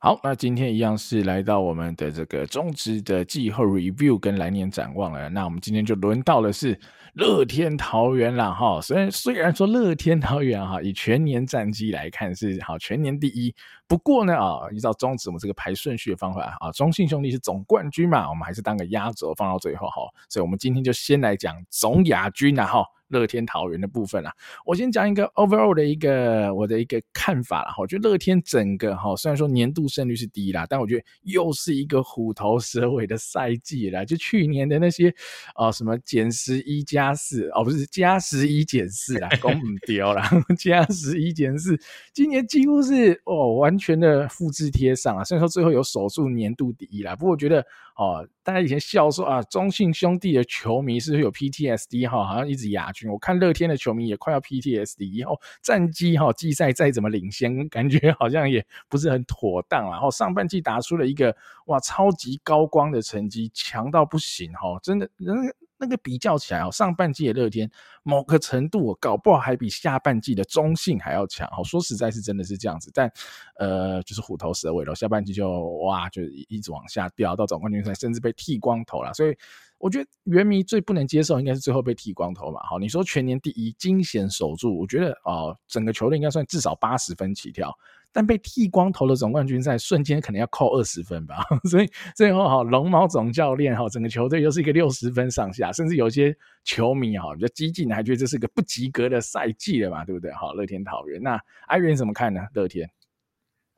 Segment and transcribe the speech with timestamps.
[0.00, 5.28] 好，那今天一样是来到我们的这个中职的季后 review 跟来年展望了。
[5.30, 6.78] 那我们今天就轮到的是
[7.14, 8.80] 乐天桃园了哈。
[8.80, 13.52] 虽然虽然说乐天桃园哈，以全年战绩来看是好全年第一，
[13.88, 20.02] 不过呢啊，依照中职我们这个排顺序的方法啊，中信兄弟是总冠军嘛，我们还是当个压轴放到最后哈。
[20.28, 22.84] 所以我们今天就先来讲总亚军了哈。
[23.08, 24.32] 乐天桃园的部分啊，
[24.64, 27.74] 我先讲一个 overall 的一个我的一个看法啦。
[27.78, 34.04] 我觉得乐天整个哈，虽然说年度胜率是低啦，但我觉得又是一个虎头蛇尾的赛季啦。
[34.04, 35.14] 就去年的那些
[35.54, 41.78] 哦，什么减十一加四哦，不是加十一减四啦，公唔丢啦， 加十一减四，
[42.12, 45.24] 今年几乎是哦完全的复制贴上啊。
[45.24, 47.66] 虽然说最后有守住年度第一啦，不过我觉得。
[47.98, 52.24] 哦，大家以前笑说啊，中信兄弟的球迷是不是有 PTSD 哈？
[52.24, 53.10] 好像一直亚军。
[53.10, 59.90] 我看乐天的球迷也快要 PTSD，以后战绩哈，季赛再怎么领先，感觉好像也不是很妥当。
[59.90, 65.36] 然后上半季打出了一个哇超级高光的成绩，强到不行哈，真的人。
[65.78, 67.70] 那个比较起来哦，上半季的乐天
[68.02, 71.48] 某个程度，我搞不好还比下半季的中性还要强。
[71.52, 73.10] 好，说实在是真的是这样子，但
[73.56, 74.94] 呃，就是虎头蛇尾了。
[74.94, 75.48] 下半季就
[75.84, 79.14] 哇，就一直往下掉，到总冠军赛甚至被剃光头了。
[79.14, 79.36] 所以
[79.78, 82.60] 我觉得原迷最不能接受应该是最后被剃光头嘛。
[82.64, 87.72] 好，你说全年第一惊险守住，我觉得哦，整个球队应该算至少八十分起跳。
[88.12, 96.34] 但被剃光头的总冠军赛，瞬间可能要扣二十分吧， 所以最后哈龙猫总教练哈整个球队又是一个六十分上下，甚至有些
[96.64, 100.32] 球迷哈比较激进还觉得这是个不及格的赛季了嘛，对不对？
[100.32, 102.40] 好，乐天桃园，那阿元怎么看呢？
[102.54, 102.90] 乐天，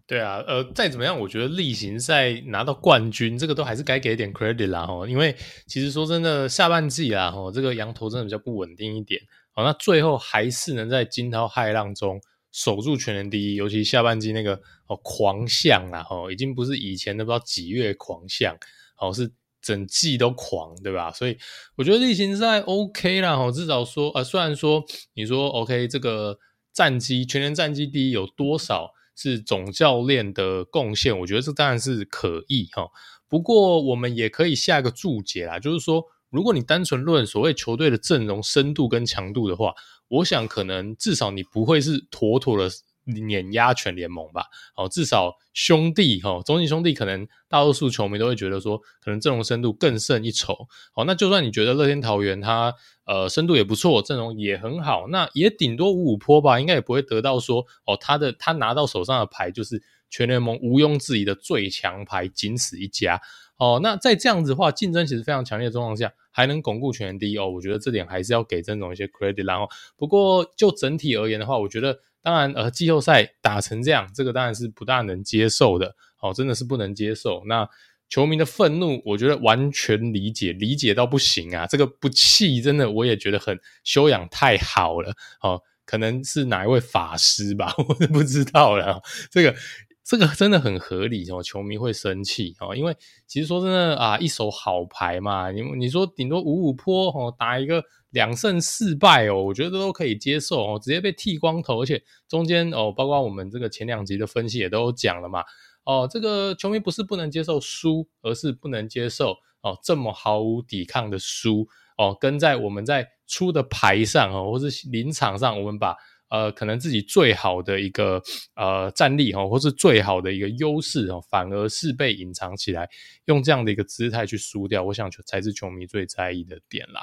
[0.06, 9.20] 对啊，呃，再怎么样，我觉得例行赛拿到冠军，这个都还是该给点 credit 啦哈，因为其实说真的，下半季啊哈这个羊头真的比较不稳定一点，
[9.52, 12.20] 好，那最后还是能在惊涛骇浪中。
[12.52, 18.56] 守住全年第一，尤其下半季那个哦狂象啦，哦已经不是以前的不知道几月狂象，
[18.98, 19.30] 哦是
[19.62, 21.12] 整季都狂，对吧？
[21.12, 21.38] 所以
[21.76, 24.84] 我觉得例行赛 OK 啦，哦至少说呃虽然说
[25.14, 26.38] 你说 OK 这个
[26.72, 32.88] 战绩全年战绩第一有多少是总教练的贡献，我觉得这当然是可以哈。
[33.28, 39.72] 不过我们也可以下一个注解啦，就是说如果你单纯论所谓球队的阵容深度跟强度的话。
[40.10, 42.68] 我想，可能至少你不会是妥妥的
[43.04, 44.44] 碾压全联盟吧？
[44.74, 50.54] 好，至少兄弟哈，中信兄弟可能大多数球迷都会觉得说，可能阵容深度更胜一筹。
[50.92, 52.74] 好，那就算你觉得乐天桃园它
[53.06, 63.20] 呃深度也不错，阵容也很好，那也顶多五五坡吧，应该也不会得到说哦，他的他拿到手上的牌就是全联盟毋庸置疑的最强牌，仅此一家。
[63.60, 69.46] 哦，那在这样子的话，竞争其实非常强烈的状况下，还能巩固全第一哦，我觉得这点还是要给曾总一些 credit。
[69.46, 75.94] 然后，不过就整体而言的话，我觉得当然呃，季后赛打成这样，这个当然是不大能接受的。
[76.22, 77.42] 哦，真的是不能接受。
[77.46, 77.68] 那
[78.08, 81.66] 球迷的愤怒，我觉得完全理解，理解到不行啊。
[81.66, 85.12] 这个不气，真的我也觉得很修养太好了。
[85.42, 89.02] 哦，可能是哪一位法师吧， 我都不知道了。
[89.30, 89.54] 这个。
[90.02, 92.96] 这个真的很合理哦，球迷会生气哦，因为
[93.26, 105.44] 其实说真的啊，一手好牌嘛，你你说顶多五五坡哦，打一个两胜四败哦，我觉得都可以接受哦，直接被剃光头，而且中间哦，包括我们这个前两集的分析也都讲了嘛，
[105.84, 115.94] 哦，这个球迷不是不能接受输，而是不能接受哦这么毫无抵抗的输哦，跟在我们在出的牌上哦，或是临场上，我们把。
[116.30, 118.22] 呃，可能自己最好的一个
[118.54, 122.88] 呃战力哈，或是最好的一个优势哦，反而是被隐藏起来，
[123.26, 127.02] 用这样的一个姿态去输掉，我想球才是球迷最在意的点啦。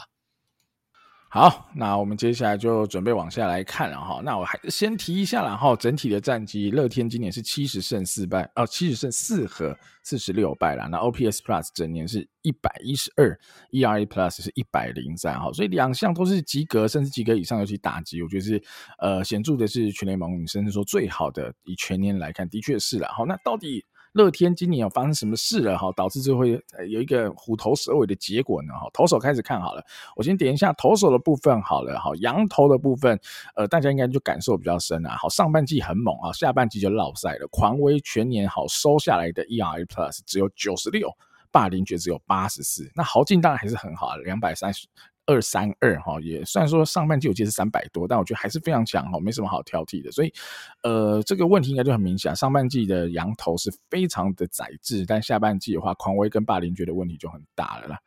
[1.29, 4.21] 好，那我们接下来就准备往下来看了哈。
[4.23, 10.87] 那我还先提一下然后整体的战绩，乐天今年是七十胜四败，哦，七十胜四和四十六败啦。
[10.87, 13.37] 那 OPS Plus 整年是一百一十二
[13.71, 18.63] ，ERA Plus 是一百零三哈，所以两项都是及格，甚至及格以上，尤其打击，我觉得是
[18.99, 23.09] 呃显著的是全联盟，甚至说最好的，以全年来看，的确是了。
[23.09, 23.85] 好，那到底？
[24.17, 26.59] 乐天今年有发生什么事了哈，导致就会
[26.89, 28.73] 有一个虎头蛇尾的结果呢？
[28.73, 29.83] 哈，投手开始看好了，
[30.15, 33.17] 我先点一下投手的部分好了哈，洋投的部分，
[33.55, 35.15] 呃，大家应该就感受比较深啊。
[35.15, 37.47] 好，上半季很猛啊，下半季就落赛了。
[37.51, 41.09] 狂威全年好收下来的 ERA Plus 只有九十六，
[41.51, 42.91] 霸凌爵只有八十四。
[42.95, 44.87] 那豪进当然还是很好，两百三十
[45.27, 50.11] 二三二哈，也虽然说上半季我记得是三百多，但我觉得还是非常强哈，没什么好挑剔的。
[50.11, 50.33] 所以，
[50.81, 57.99] 呃，这个问题应该就很明显，上半季的羊头是非常的宰制，但下半季的话，狂威跟霸凌觉得问题就很大了啦。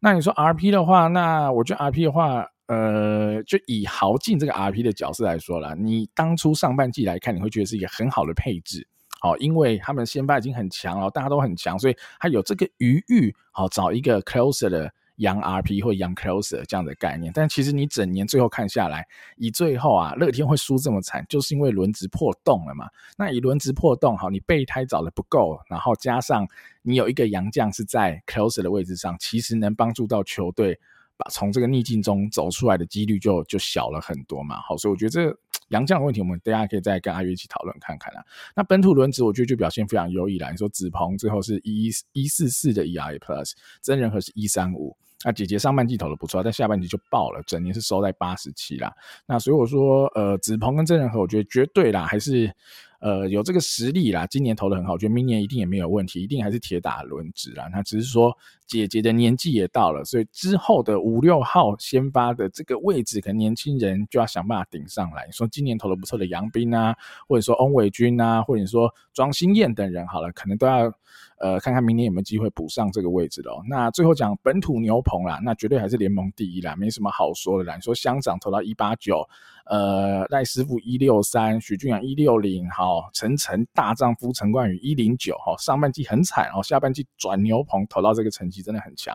[0.00, 8.86] 那你说 RP 的话，那我觉得 RP 的话，呃，就以豪进这个 RP 的角色来说啦，你当初上半季来看，你会觉得是一个很好的配置。
[9.20, 17.32] 好，因为他们先发已经很强了，大家都很强，所以他有这个余裕，好找一个 closer 的 young RP 或杨 closer 这样的概念。
[17.34, 19.06] 但其实你整年最后看下来，
[19.36, 22.88] 以最后啊乐天会输这么惨，就是因为轮值破洞了嘛。
[23.16, 26.48] 那以轮值破洞，好，你备胎找的不够，然后加上
[26.82, 30.78] 你有一个洋将是在 closer 的位置上，其实能帮助到球队
[31.16, 34.60] 把从这个逆境中走出来的几率就就小了很多嘛。
[34.60, 35.38] 好，所以我觉得这
[35.68, 35.84] 杨。
[35.84, 38.24] 将的问题，我们大家可以再跟阿月一起讨论看看啦。
[38.54, 40.50] 那本土轮值，我觉得就表现非常优异啦。
[40.50, 44.96] 你说子鹏最后是一一四四的 ERA Plus，真人和是一三五。
[45.24, 48.92] 那姐姐上半季投的不错，但下半季就爆了，整年是收在八十七啦。
[49.26, 52.52] 那所以我说，呃，子鹏跟郑仁和，我觉得绝对啦，还是。
[53.00, 57.68] 呃，有这个实力啦，今年投的很好，我觉得明年一定也没有问题，一定还是铁打轮值啦。
[57.70, 58.36] 那只是说
[58.66, 65.24] 姐姐的年纪也到了，所以之后的五六号先发的这个位置，可能年轻人就要想办法顶上来。
[65.26, 66.92] 你说今年投的不错的杨斌啊，
[67.28, 70.92] 或者说翁伟军啊，或者说庄心燕等人，好了，可能都要
[71.40, 73.62] 呃看看明年有没有机会补上这个位置喽。
[73.68, 77.76] 那最后讲本土牛棚啦，那绝对还是联盟第一啦，没什么好说的啦。
[77.76, 79.28] 你说乡长投到一八九。
[79.70, 89.14] 呃，赖师傅一六三，许俊阳一六零，好，陈晨大丈夫陈冠宇一零九，哈，上半季很惨哦，下半季转牛棚投到这个成绩真的很强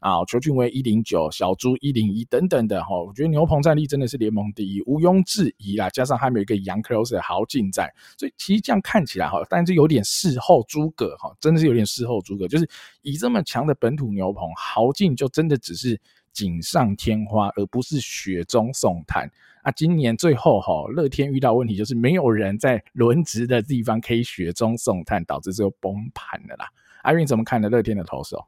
[0.00, 12.68] 啊，邱俊威一零九，小朱一零一等等的哈，我觉得牛棚战力真的是联盟第一，毋庸置疑啦，加上还有一个杨 closer 豪进在，所以其实这样看起来哈，但是有点事后诸葛哈，真的是有点事后诸葛，就是
[13.02, 16.00] 以这么强的本土牛棚，豪进就真的只是
[16.32, 19.30] 锦上添花，而不是雪中送炭。
[19.62, 26.68] 啊，今年最后哈，乐天遇到问题就是没有人在轮值的地方可以雪中送炭，导致最后崩盘了啦。
[27.02, 27.70] 阿运怎么看呢？
[27.70, 28.44] 乐天的投手，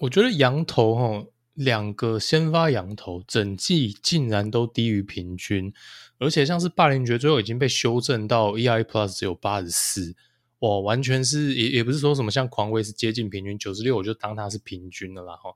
[0.00, 5.72] 我觉得洋投哈，两个先发洋投整季竟然都低于平均，
[6.18, 10.16] 而且像是霸凌爵最后已经被修正到 EIA Plus 只有八十四，
[10.60, 15.50] 哇，完全是也也不是说什么像狂威是接近平均九十六，我就当它是平均的啦哈。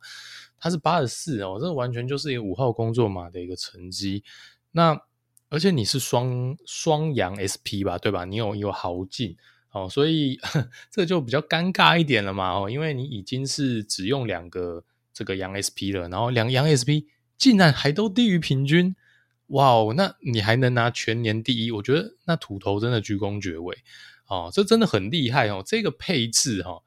[0.59, 4.23] 它是八十四哦，这完全就是一个五号工作码的一个成绩。
[4.71, 5.01] 那
[5.49, 8.25] 而且你是双双阳 SP 吧，对吧？
[8.25, 9.37] 你有有豪进
[9.73, 10.39] 哦，所以
[10.89, 18.95] 这就比较尴尬一点了嘛哦，因为你已经是只用两个这个阳 SP 了，然后两阳 SP 竟然还都低于平均，
[19.49, 21.73] 哇哦，那你还能拿全年第一？
[21.73, 23.77] 我觉得那土头真的居功厥伟
[24.34, 26.82] 哦，这真的很厉害哦，这个配置哈、哦。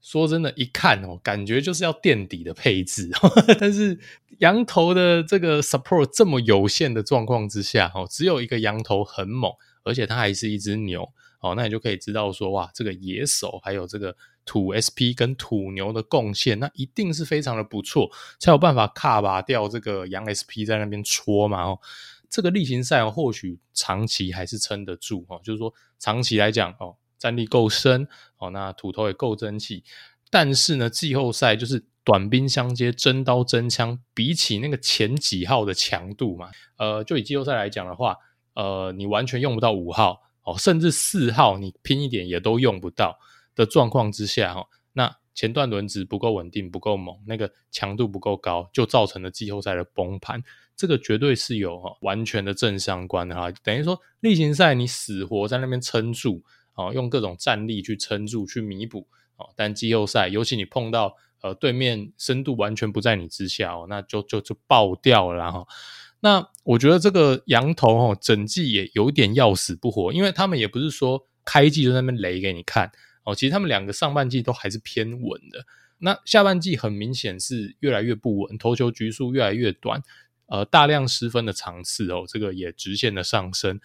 [0.00, 3.10] 说真的，一看哦，感觉就是要垫底的配置。
[3.58, 3.98] 但是
[4.38, 9.50] 羊头的这个 support 这么有限的状况之下，哦，只有一个羊头很猛，
[9.82, 21.64] 而且它还是一只牛，哦，那你就可以知道说，哇，这个野手还有这个土 SP 跟土牛的贡献，那一定是非常的不错，才有办法卡拔掉这个羊 SP 在那边戳嘛。
[21.64, 21.80] 哦，
[22.30, 26.96] 这个例行赛，或许长期还是撑得住哦，就是说长期来讲哦。
[27.18, 28.06] 战力够深
[28.36, 29.82] 哦，那土头也够争气，
[30.30, 38.18] 但是呢，季后赛就是短兵相接，真刀真枪，比起那个前几号的强度嘛，呃，就以季后赛来讲的话，
[38.52, 43.18] 呃，你完全用不到五号哦，甚至四号你拼一点也都用不到
[43.54, 50.42] 的状况之下哈，那前段轮值不够稳定，不够猛，那个强度不够高，就造成了季后赛的崩盘，
[50.76, 56.42] 这个绝对是有哈完全的正相关的哈，等于说例行赛你死活在那边撑住。
[56.78, 65.66] 哦，用各种战力去撑住、去弥补哦，但季后赛，尤其你碰到呃对面深度完全不在你之下哦，那就就就爆掉了哈。
[66.20, 72.92] 那我觉得这个羊头哦，整季也有点要死不活，因为他们也不是说开季就在那边雷给你看
[73.24, 75.64] 哦，其实他们两个上半季都还是偏稳的，
[75.96, 80.02] 那下半季很明显是越来越不稳，投球局数越来越短，
[80.46, 83.80] 呃，大量失分的场次哦，这个也直线的上升。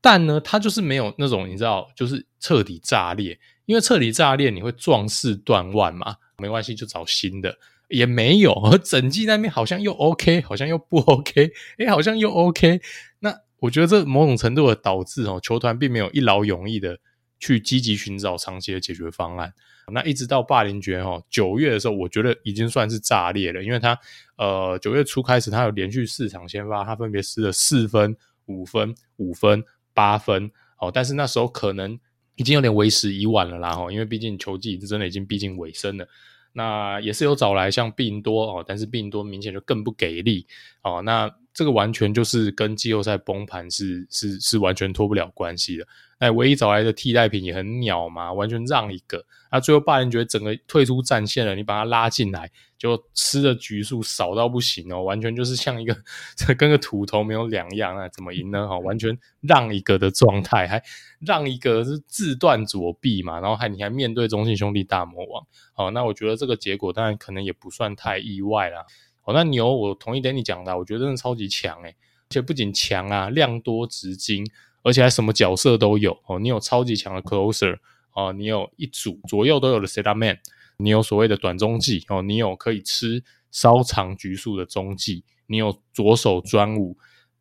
[0.00, 7.58] 但呢，他就是没有那种你知道，就是彻底炸裂，因为彻底炸裂你会壮士断腕嘛，没关系，就找新的，
[7.88, 12.80] 也没有， 整季那边好像又 OK，好像又不 OK，哎，好像又 OK。
[13.18, 16.98] 那我觉得这某种程度的导致哦，球团并没有一劳永逸的
[17.40, 19.52] 去积极寻找长期的解决方案。
[19.92, 23.98] 那一直到霸凌爵哦，九月的时候，我觉得已经算是炸裂了，因为他
[24.36, 28.16] 呃九月初开始，他有连续四场先发，他分别失了四分、
[28.46, 29.64] 五分、五分。
[29.92, 31.98] 八分哦，但是那时候可能
[32.36, 36.06] 已经有点为时已晚了啦，因为毕竟球季真的已经逼近尾声了。
[36.52, 40.46] 那也是有找来像病多哦，但是病多明显就更不给力
[40.82, 41.02] 哦。
[41.02, 45.86] 那这个完全就是跟季后赛崩盘是是是完全脱不了关系的。
[46.20, 49.24] 那唯一找来的替代品也很鸟嘛，完全让一个。
[49.50, 55.96] 那最后霸凌觉得整个退出战线了，你把他拉进来，就吃的局数少到不行哦，完全就是像一个
[56.58, 58.68] 跟个土头没有两样，啊怎么赢呢？
[58.68, 60.82] 哈，完全让一个的状态，还
[61.20, 68.84] 让一个是自断左臂嘛，然后还你还面对中信兄弟大魔王，好，那我觉得这个结果当然可能也不算太意外啦。
[69.22, 74.46] 好，那牛我同意 Danny 讲的，我觉得真的超级强诶、欸，而且不仅强啊，量多质精。
[74.82, 77.78] 而且还什么角色都有哦，你有超级强的 closer
[78.14, 80.38] 哦，你有一组左右都有的 setup man，
[80.78, 86.96] 你有所谓的短中技哦，你有可以吃稍长局数的中技，你有左手专武，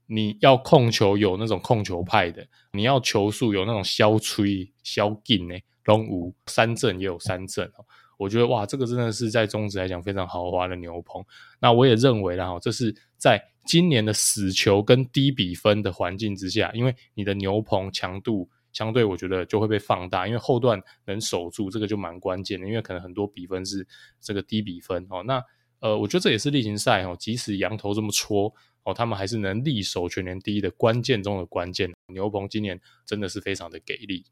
[0.07, 5.55] 你要控球有那种控球派的，你要球速有那种削吹削劲呢，
[5.85, 7.85] 龙五三振也有三振哦，
[8.19, 11.25] 我觉得哇，这个真的是在中职来讲非常豪华的牛棚。
[11.59, 13.43] 那我也认为啦，这是在。
[13.65, 23.85] 今年的死球跟低比分的环境之下，因为你的牛棚强度相对，我觉得就会被放大，因为后段能守住这个就蛮关键的，因为可能很多比分是
[24.19, 25.21] 这个低比分哦。
[25.23, 25.43] 那
[25.81, 28.51] 呃，我觉得这也是例行赛哦，即使羊头这么戳
[28.85, 31.93] 哦，他们还是能力守全年第一的关键中的关键。
[32.07, 34.25] 牛棚今年真的是非常的给力。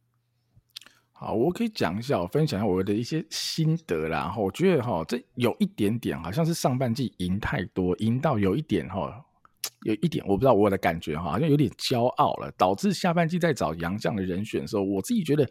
[1.20, 4.20] 好，我可以讲一下，我分享一下我的一些心得啦。
[4.20, 9.26] 然后我觉得哈，这有一点点好像是上半季赢太多，赢到有一点哈。
[9.88, 15.50] 有一点我不知道我的感觉哈，好像有点骄傲了，导致下半季在找洋将的人选的时候，我自己觉得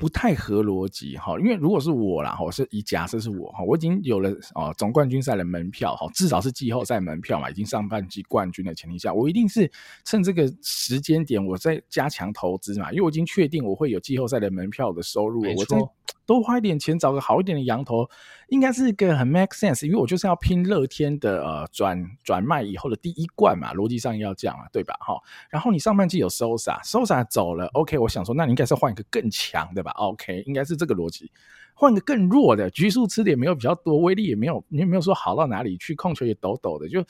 [0.00, 1.36] 不太合逻辑哈。
[1.40, 9.68] 因为如果是我啦，我，是以假设是我哈，我已经有了哦总冠军赛的门票哈，至少是季后赛门票嘛，已经上半季冠军的前提下，我一定是
[10.04, 15.76] 趁这个时间点我在加强投资嘛，因为我已经确定我会有季后赛的门票的收入了，我再
[16.26, 18.06] 多花一点钱找个好一点的羊头，
[18.48, 23.54] 应该是一个很 make sense，因为我就是要拼乐天的呃转转卖以后的第一冠。
[23.54, 24.96] 嘛，逻辑上要这样啊，对吧？
[24.98, 25.14] 哈，
[25.48, 31.30] 然后你上半季有 Sosa，Sosa 走了，OK，我想说，那你应该是换一个更强的吧？OK，应该是这个逻辑，
[31.72, 37.00] 换个更弱的，局数吃的也没有比较多，威力也没有，也没有说好到哪里去，控球也抖抖的，就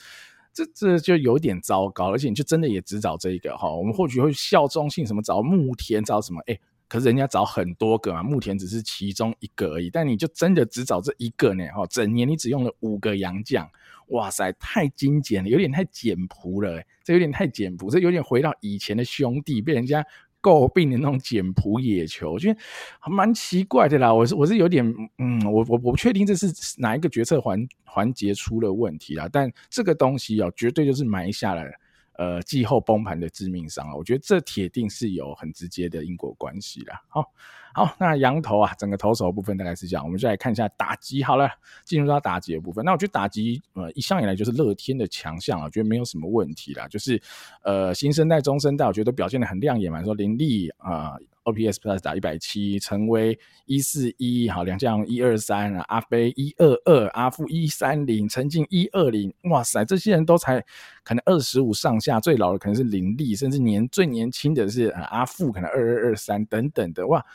[0.53, 11.65] 这这就有点糟糕，而且你就真的也只找这一个哈，我们或许会效忠性什么找牧田找什么，哎，可是人家找很多个嘛，目前只是其中一个而已，但你就真的只找这一个呢？
[11.75, 13.69] 哈，整年你只用了五个洋将。
[14.09, 20.05] 哇塞，太精简了，有点太简朴了，这有点太简朴，这有点回到以前的兄弟被人家
[20.43, 22.59] 诟病的那种简朴野球，我觉得
[23.09, 24.13] 蛮奇怪的啦。
[24.13, 24.85] 我是我是有点，
[25.17, 31.71] 嗯，我我我不确定这是哪一个决策环环节出了问题啦，但这个东西哦，绝对就是埋下来了。
[32.17, 37.01] 呃，季后崩盘的致命伤啊，我觉得这铁定是有很直接的因果关系啦。
[37.07, 37.23] 好，
[37.73, 41.23] 好，那羊头啊，整个投手部分大概是这样，我们就来看一下打击。
[41.23, 41.49] 好了，
[41.83, 46.87] 进入到打击的部分，那我觉得打击呃一向以来就是乐天的强项啊，我觉得没有什么问题啦。
[46.87, 47.21] 就是
[47.63, 50.03] 呃新生代、中生代，我觉得表现的很亮眼嘛。
[50.03, 51.17] 说林立啊。
[51.45, 60.59] OPS Plus 打一百七，陈威一四一，好，梁将一二三，阿飞一二二，阿富一三零，陈静一二零，哇塞，这些人都才
[61.03, 67.25] 可能二十五上下，最老的可能是林立，甚至年最年轻的是阿富，可能二二二三等等的，哇。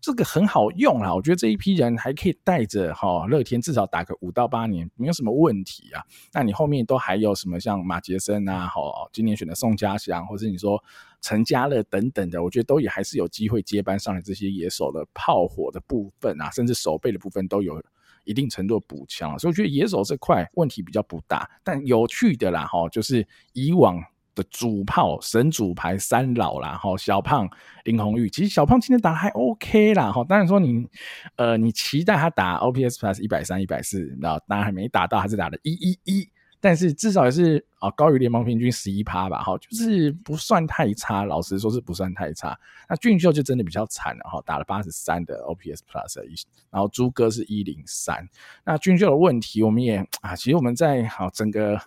[0.00, 6.02] 这个很好用啦，我觉得这一批人还可以带着哈乐天至少打个五到八年，没有什么问题啊。
[6.32, 10.82] 那你后面都还有什么像马杰森啊，好，今年选的宋家祥，或者你说
[11.20, 17.82] 陈家乐等等的，我觉得都也还是有机会接班上来这些野手的炮火的部分啊，甚至守备的部分都有
[18.24, 21.50] 一定程度的补强，所以我觉得野手这块问题比较不大。
[21.64, 24.02] 但有趣的啦，哈，就是以往。
[24.38, 27.50] 的主炮神主牌三老啦，哈，小胖
[27.82, 30.86] 林红玉，其实小胖今天打还 OK 啦，哈，当然说你，
[31.34, 36.28] 呃，你期待他打 OPS Plus 一百三、一百四，然后当然还没打到，还是打的一一一，
[36.60, 42.56] 但是至少也是啊高于联盟平均十一趴吧，哈，就是不算太差，老实说是不算太差。
[42.88, 46.36] 那俊秀就真的比较惨了，哈，打了八十三的 OPS Plus 一，
[46.70, 48.28] 然后朱哥是一零三，
[48.64, 51.80] 那俊秀的问题我们也啊，其实我们在好整个。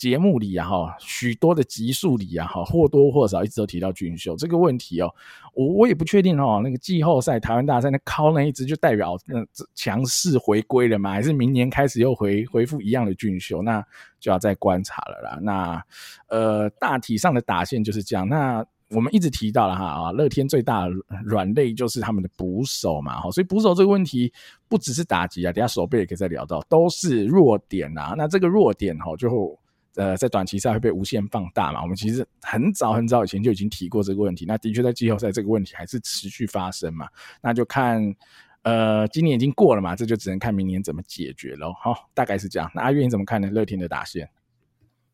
[0.00, 5.14] 节目里啊，哈，许多的集数里啊，哈，或多或少一直都提到俊秀这个问题哦。
[5.52, 11.10] 我我也不确定哦，那个季后赛台湾大赛那靠那一支就代表那强势回归了吗？
[11.10, 13.60] 还是明年开始又回恢复一样的俊秀？
[13.60, 13.84] 那
[14.18, 15.38] 就要再观察了啦。
[15.42, 15.84] 那
[16.28, 18.26] 呃，大体上的打线就是这样。
[18.26, 20.94] 那我们一直提到了哈啊，乐天最大的
[21.26, 24.32] 软肋就是他们的捕手嘛，哈，所以捕手这个问题
[24.66, 28.14] 不只是打击啊，等下守备也可以再聊到，都是弱点啊。
[28.16, 29.59] 那这个弱点哈，最后。
[29.96, 31.82] 呃，在短期赛会被无限放大嘛？
[31.82, 34.44] 我们其实很早很早以前就已经提过这个问题。
[34.46, 37.08] 那的确在季后赛这个问题还是持续发生嘛？
[37.42, 38.14] 那就看
[38.62, 41.72] 呃，今年已经过了嘛，这就只能看明年怎么解决了。
[41.80, 42.70] 好，大概是这样。
[42.74, 43.50] 那阿月你怎么看呢？
[43.50, 44.30] 乐天的打线，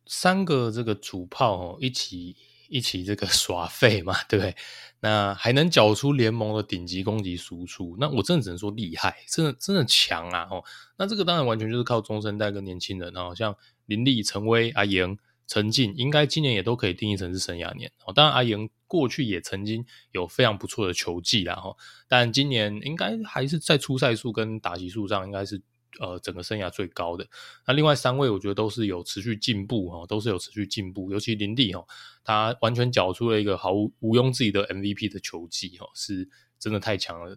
[0.05, 2.37] 三个这个主炮哦，一起
[2.69, 4.55] 一起这个 耍废嘛，对不对？
[5.01, 10.49] 那还能缴出联盟的顶级攻击输出，那我真的只能说厉害，真的真的强啊！
[10.51, 10.65] 哦，
[10.97, 13.57] 那这个当然完全就是靠中生代跟年轻人，哦，像
[13.87, 17.93] 林立、陈威、阿莹、陈静，应该今年也都可以定义成是生涯年。
[18.05, 18.71] 哦，当然阿莹。
[18.89, 21.75] 过去也曾经有非常不错的球技啦，哈，
[22.07, 25.61] 但今年应该还是在出赛数跟打击数上，应该是
[26.01, 27.27] 呃整个生涯最高的。
[27.67, 31.11] 那另外三位，我觉得都是有持续进步哈，都是有持续进步。
[31.11, 31.85] 尤其林立哈，
[32.25, 37.37] 他完全缴出了一个毫无毋庸置疑的 MVP 的球技哈，是真的太强了。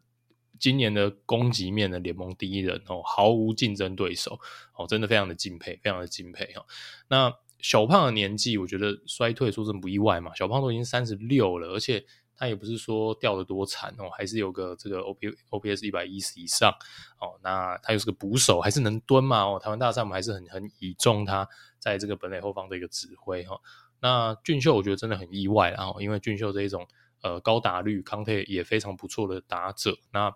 [0.60, 4.38] 今年的攻击面的联盟第一人哦，毫无竞争对手
[4.76, 6.66] 哦，真的非常的敬佩，非常的敬佩哈。
[7.08, 10.36] 那小胖的年纪，我觉得衰退说真不意外嘛。
[10.36, 12.06] 小胖都已经三十六了，而且
[12.40, 16.72] 他也不是说掉的多惨哦，还是有个这个 O P O P S 一百一十以上
[17.20, 17.38] 哦。
[17.44, 19.44] 那他又是个捕手，还是能蹲嘛？
[19.44, 21.46] 哦，台湾大赛我们还是很很倚重他
[21.78, 23.60] 在这个本垒后方的一个指挥哈。
[24.00, 26.88] 那俊秀我觉得真的很意外，然后因为俊秀这一种
[27.22, 30.34] 呃高打率、康泰也非常不错的打者，那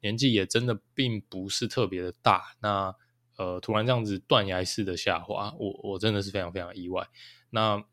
[0.00, 2.94] 年纪也真的并不是特别的大，那。
[3.38, 7.06] 呃，突然这样子断崖式的下滑，我我真的是非常非常意外。
[7.50, 7.84] 那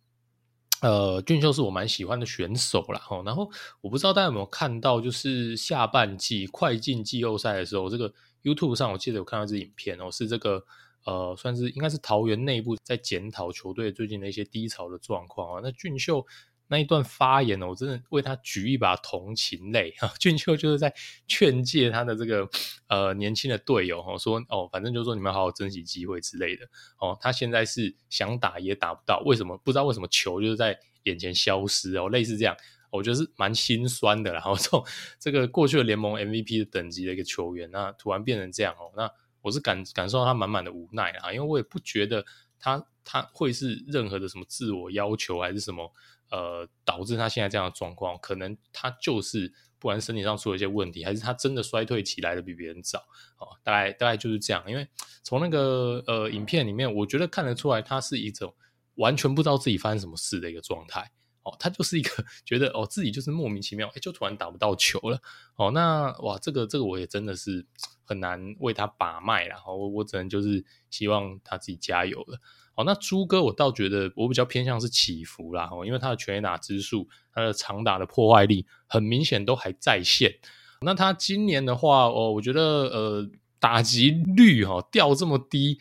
[0.83, 2.99] 呃，俊秀是我蛮喜欢的选手啦。
[2.99, 3.23] 哈。
[3.25, 3.49] 然后
[3.79, 8.13] 我不知道大家有没有看到，就是下半季快进季后赛的时候，这个
[8.43, 10.61] YouTube 上我记得有看到一支影片哦，是这个
[11.05, 15.61] 呃，算是应该是桃园内部在检讨球队最近的一些低潮的状况啊。
[15.63, 16.25] 那俊秀。
[16.73, 20.11] 那一段发言呢，我真的为他举一把同情泪哈。
[20.19, 20.91] 俊秋就是在
[21.27, 22.49] 劝诫他的这个
[22.87, 26.65] 呃年轻的队友哈，说哦，反正就是说你们好好珍惜机会之类的
[26.97, 27.15] 哦。
[27.21, 29.55] 他现在是想打也打不到，为什么？
[29.59, 32.57] 不知道为什么球就是在眼前消失哦，类似这样，
[32.89, 34.33] 我觉得是蛮心酸的。
[34.33, 34.83] 然后这种
[35.19, 39.07] 这个过去的联盟 MVP 的等级的一个球员，那突然变成这样哦，那
[39.43, 42.25] 我是感感受到他满满的无奈啊，因为我也不觉得
[42.57, 45.93] 他他会是任何的什么自我要求还是什么。
[46.33, 52.97] 呃，导致他现在这样的状况，可能他就是不管身体上出了一些问题，还是他真的衰退起来的比别人早
[53.37, 54.63] 哦，大概大概就是这样。
[54.67, 54.87] 因为
[55.21, 58.51] 从那个呃影片里面，我觉得看得出来，他是一种
[58.95, 61.11] 完全不知道自己发生什么事的一个状态
[61.43, 65.21] 哦，他就是一个 觉得哦自己就是莫名其妙，哎，就突然打不到球了
[65.55, 65.69] 哦。
[65.69, 67.63] 那哇，这个这个我也真的是
[68.03, 72.39] 很难为他把脉啦，我我只能就是希望他自己加油了。
[72.75, 80.33] 好，那朱哥我倒觉得我比较偏向是起伏啦，因为他的全垒打支数、他的长打的破坏力很明显都还在线。
[80.81, 85.79] 那他今年的话，哦，我觉得呃打击率哈掉这么低，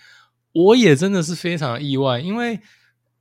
[0.53, 2.61] 我也真的是非常意外，因为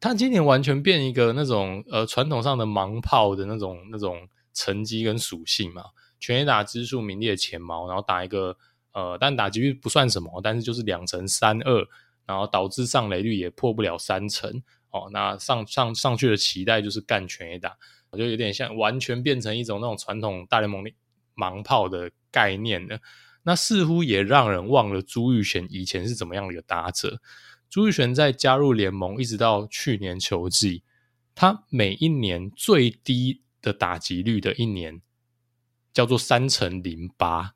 [0.01, 5.85] 他今年完全变一个那种呃传统上的盲炮的那种那种成绩跟属性嘛，
[6.19, 8.57] 全垒打支数名列前茅，然后打一个
[8.91, 11.87] 呃，但打击率不算什么，但是就是两成三二。
[12.25, 17.77] 然后导致上垒率也破不了三成哦，那上上上去的期待就是干全垒打，
[18.09, 20.83] 我觉得有点像完全变成一种那种传统大联盟
[21.35, 22.99] 盲炮的概念了。
[23.43, 27.19] 那似乎也让人忘了朱玉贤以前是怎么样的一个打者。
[27.69, 30.83] 朱玉贤在加入联盟一直到去年球季，
[31.33, 35.01] 他每一年最低的打击率的一年
[35.93, 37.53] 叫做三成零八。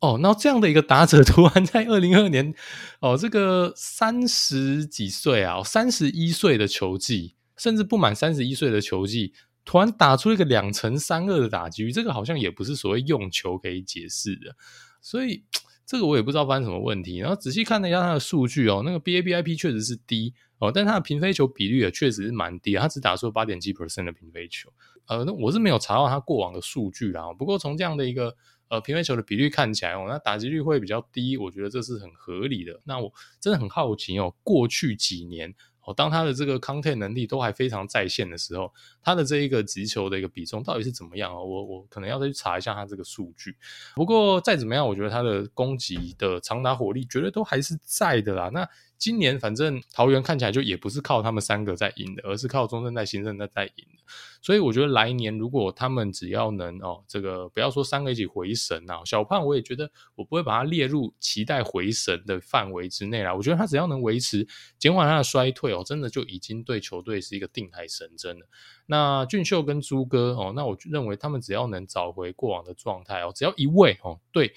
[0.00, 2.54] 哦，那这样的一个打者，突然在二零二二年，
[3.00, 14.56] 哦，这个三十几岁啊，三十一岁的球技，甚至不满三十一岁的球技，突然打出一个两成三二的打击率，这个好像也不是所谓用球可以解释的，
[15.02, 15.44] 所以
[15.84, 17.18] 这个我也不知道发生什么问题。
[17.18, 24.72] 然后仔细看了一下他的数据哦，那个 BABIP 确实是低哦，但他的平飞球比率也确实是蛮低，他只打出八点七 percent 的平飞球。
[25.08, 28.34] 呃，那我是没有查到他过往的数据啦，不过从这样的一个。
[28.70, 32.80] 呃，平飞球的比率看起来哦，那打击率会比较低，我觉得这是很合理的。
[32.84, 35.52] 那我真的很好奇哦，过去几年
[35.82, 41.44] 哦，当他的这个控球能力都还非常在线的时候，他的这一个击球的一个比重到底是怎么样哦？
[41.44, 43.56] 我我可能要再去查一下他这个数据。
[43.96, 48.50] 不过再怎么样，我觉得他的攻击的长打火力绝对都还是在的啦。
[48.52, 54.04] 那今年反正桃园看起来就也不是靠他们三个在赢的，而是靠中生代、新生代在赢的。
[54.42, 63.34] 所以我觉得来年如果他们只要能哦，这个不要说三个一起回神呐，小胖我也觉得我不会把他列入期待回神的范围之内啦。
[63.34, 64.46] 我觉得他只要能维持
[64.78, 68.46] 减缓他的衰退哦，真的就已经对球队是一个定海神针了。
[68.86, 74.54] 那俊秀跟朱哥哦，那我认为他们只要能找回过往的状态哦，只要一位哦，对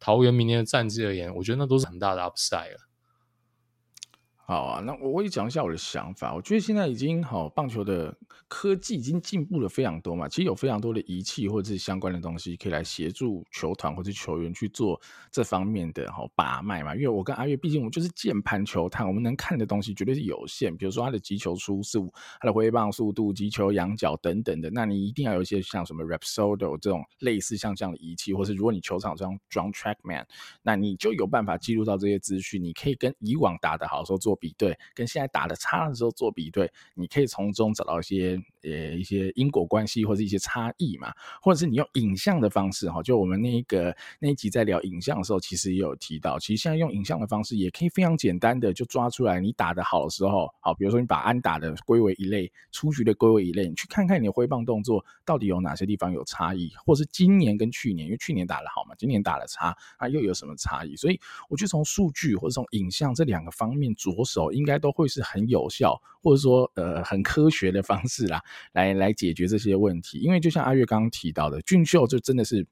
[0.00, 2.87] 桃园明年的战绩而言，我觉得那都是很大的 upside 了。
[4.50, 6.34] 好啊，那我我也讲一下我的想法。
[6.34, 8.16] 我觉得现在已经好，棒球的
[8.48, 10.26] 科技已经进步了非常多嘛。
[10.26, 14.98] 其实有非常多的仪器或者是相关的东西，可以来协助球团或者球员去做
[15.30, 16.94] 这方面的好把脉嘛。
[16.94, 20.74] 因为我跟阿月，毕竟我们就是键盘球探，我们能看的东西绝对是有限。
[20.74, 30.24] 比如说他的击球出速、他的挥棒速度、击球仰角等等的，那你一定要有一些像什么 Rapsodo 这种类似像这样的仪器，或是如果你球场上装 TrackMan，
[30.62, 32.64] 那你就有办法记录到这些资讯。
[32.64, 34.37] 你可以跟以往打得好的时候做。
[34.40, 60.96] 比对跟现在打的差的时候做比对，你可以从中找到一些呃一些因果关系或者一些差异嘛，或者是你用影像的方式哈，就我们那一个那一集在聊影像的时候，其实也有提到，其实现在用影像的方式也可以非常简单的就抓出来你打得好的时候，好，比如说你把安打的归为一类，出局的归为一类，你去看看你的挥棒动作到底有哪些地方有差异，或是今年跟去年，因为去年打得好嘛，今年打得差，那又有什么差异？
[60.96, 70.18] 所以我觉得从数据或者从影像这两个方面着手，应该都会是很有效，或者说呃很科学的方式啦，来来解决这些问题。
[70.18, 72.66] 因为就像阿月刚刚提到的，俊秀就真的是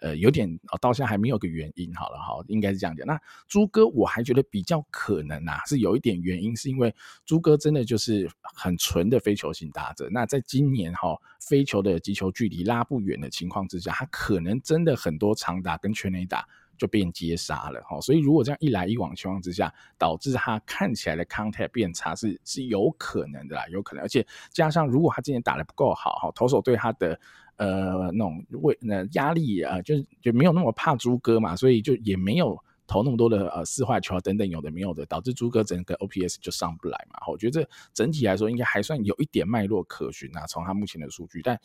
[0.00, 0.48] 呃有点
[0.80, 1.94] 到现在还没有个原因。
[1.94, 3.06] 好了，好，应该是这样讲。
[3.06, 10.08] 那朱哥我还觉得比较可能啊，是有一点原因，是因为朱哥真的就是很纯的非球型打者。
[10.10, 16.46] 那在今年哈非球的击球距离拉不远的情况之下，他可能真的很多长打跟全垒打。
[16.78, 27.20] 就变接杀了哈，所以如果这样一来一往情况之下，导致他看起来的 contact 变差是是有可能的啦，有可能，而且加上如果他今年打得不够好哈，投手对他的
[27.56, 32.58] 呃那种为那压力啊，就是就没有那么怕朱哥嘛，所以就也没有。
[32.90, 37.20] 投那么多的呃四坏球等等有的没有的，导致朱哥整个 OPS 就上不来嘛。
[37.30, 41.42] 我觉得这整体来说应该还算有一点脉络可循啊，从他目前的数据。
[41.42, 41.60] 但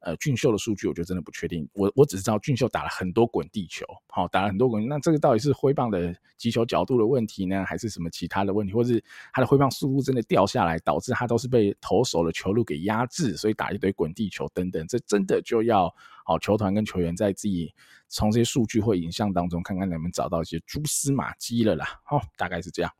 [0.00, 1.68] 呃俊秀的数据我觉得真的不确定。
[1.74, 4.86] 我我只知道俊秀打了很多滚地球，好打了很多滚。
[4.86, 15.94] 那这个到底是挥棒的击球角度的问题呢，还是什么其他的问题，或是他的挥棒速度真的掉下来，导致他都是被投手的球路给压制，所以打一堆滚地球等等，这真的就要。
[16.28, 17.72] 好，球团跟球员在自己
[18.08, 21.86] 从这些数据或影像当中，看看能不能找到一些蛛丝马迹了啦。
[22.04, 22.90] 好，大概是这样。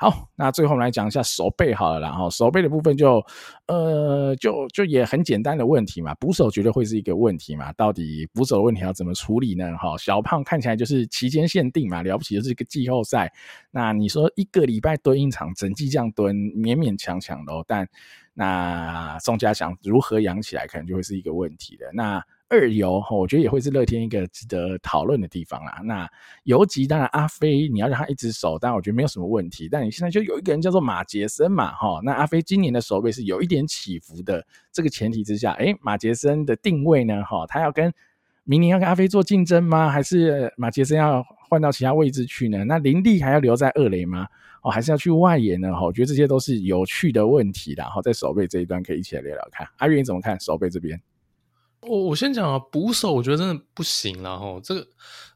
[0.00, 2.12] 好，那最后我们来讲一下手背好了啦。
[2.12, 3.20] 哈，手背的部分就
[3.66, 6.14] 呃，就就也很简单的问题嘛。
[6.20, 7.72] 捕手绝对会是一个问题嘛。
[7.72, 9.76] 到底捕手的问题要怎么处理呢？
[9.76, 13.32] 哈，小胖看起来就是期间限定嘛，了不起就是一个季后赛。
[13.72, 17.52] 那你说一个礼拜蹲一场，整季这样蹲，勉勉强强的。
[17.66, 17.84] 但
[18.34, 21.86] 那宋家祥如何养起来，可能就会是一个问题的。
[21.92, 25.80] 那二游，我觉得也会是乐天一个值得讨论的地方啦。
[25.84, 26.10] 那
[26.44, 29.68] 游击当然阿飞，你要让他一直守，当然我觉得没有什么问题。
[29.68, 34.46] 但你现在就有一个人叫做马杰森嘛，哈，那阿飞今年的守备是有一点起伏的。
[34.72, 37.92] 这个前提之下，诶，马杰森的定位呢，哈，他要跟
[38.44, 39.90] 明年要跟阿飞做竞争吗？
[39.90, 42.64] 还是马杰森要换到其他位置去呢？
[42.64, 44.26] 那林立还要留在二垒吗？
[44.62, 45.70] 哦，还是要去外野呢？
[45.74, 47.84] 哈，我觉得这些都是有趣的问题啦。
[47.84, 49.68] 哈，在守备这一端可以一起来聊聊看。
[49.76, 50.98] 阿月你怎么看守备这边？
[51.80, 54.60] 我我先讲啊，捕手我觉得真的不行了哈。
[54.62, 54.86] 这个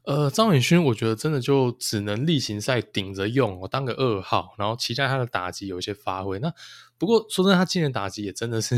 [0.03, 6.39] 呃，张宇勋我觉得真的就只能例行赛顶着用，我当个二号，然后期待他的打击有一些发挥。
[6.39, 6.53] 那
[6.97, 8.77] 不过说真的，他今年打击也真的是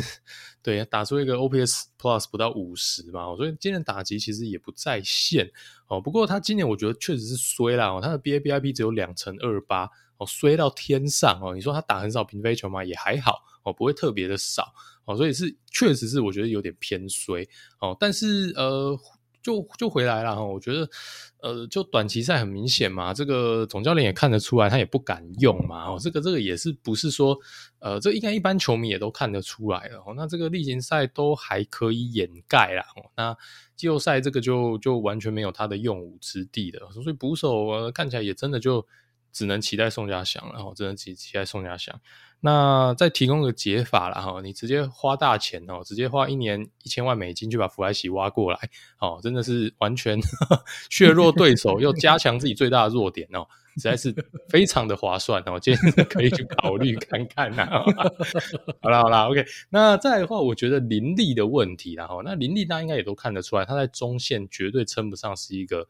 [0.61, 5.51] 对，打出一个 OPS Plus 不到五十嘛，所以今年打击其实也不在线
[5.87, 5.99] 哦。
[5.99, 11.55] 不过他今年我觉得确实是衰啦，他的 BABIP 只有两成二八哦，衰到天上哦。
[11.55, 12.83] 你说他打很少平飞球吗？
[12.83, 14.73] 也还好哦，不会特别的少。
[15.05, 17.47] 哦，所以是确实是我觉得有点偏衰
[17.79, 18.99] 哦，但是呃，
[19.41, 20.43] 就就回来了哈。
[20.43, 20.89] 我觉得
[21.41, 25.91] 呃，就短期赛很明显嘛，这个总教练也看得出来，他也不敢用嘛。
[25.91, 27.37] 哦，这个这个也是不是说
[27.77, 29.99] 呃，这应该一般球迷也都看得出来了。
[29.99, 32.83] 哦，那这个例行赛都还可以掩盖啦。
[32.95, 33.37] 哦，那
[33.75, 36.79] 季后赛这个就就完全没有他的用武之地的。
[36.91, 38.83] 所以捕手，看起来也真的就
[39.35, 40.63] 只能期待宋家祥了。
[40.63, 41.99] 哈只能期期待宋家祥。
[42.39, 48.59] 那再提供个解法啦哈，你直接花大钱哦，直接花一年一千万美金就把弗莱西挖过来
[48.99, 50.17] 哦，真的是完全
[50.89, 54.13] 削弱对手又加强自己最大的弱点哦，实在是
[54.47, 57.65] 非常的划算哦，今天可以去考虑看看呐。
[58.81, 65.87] 好啦好啦，OK，那再的话，我觉得林立的问题啦哈，那林立大家应该也都看得出来，他在中线绝对称不上是一个。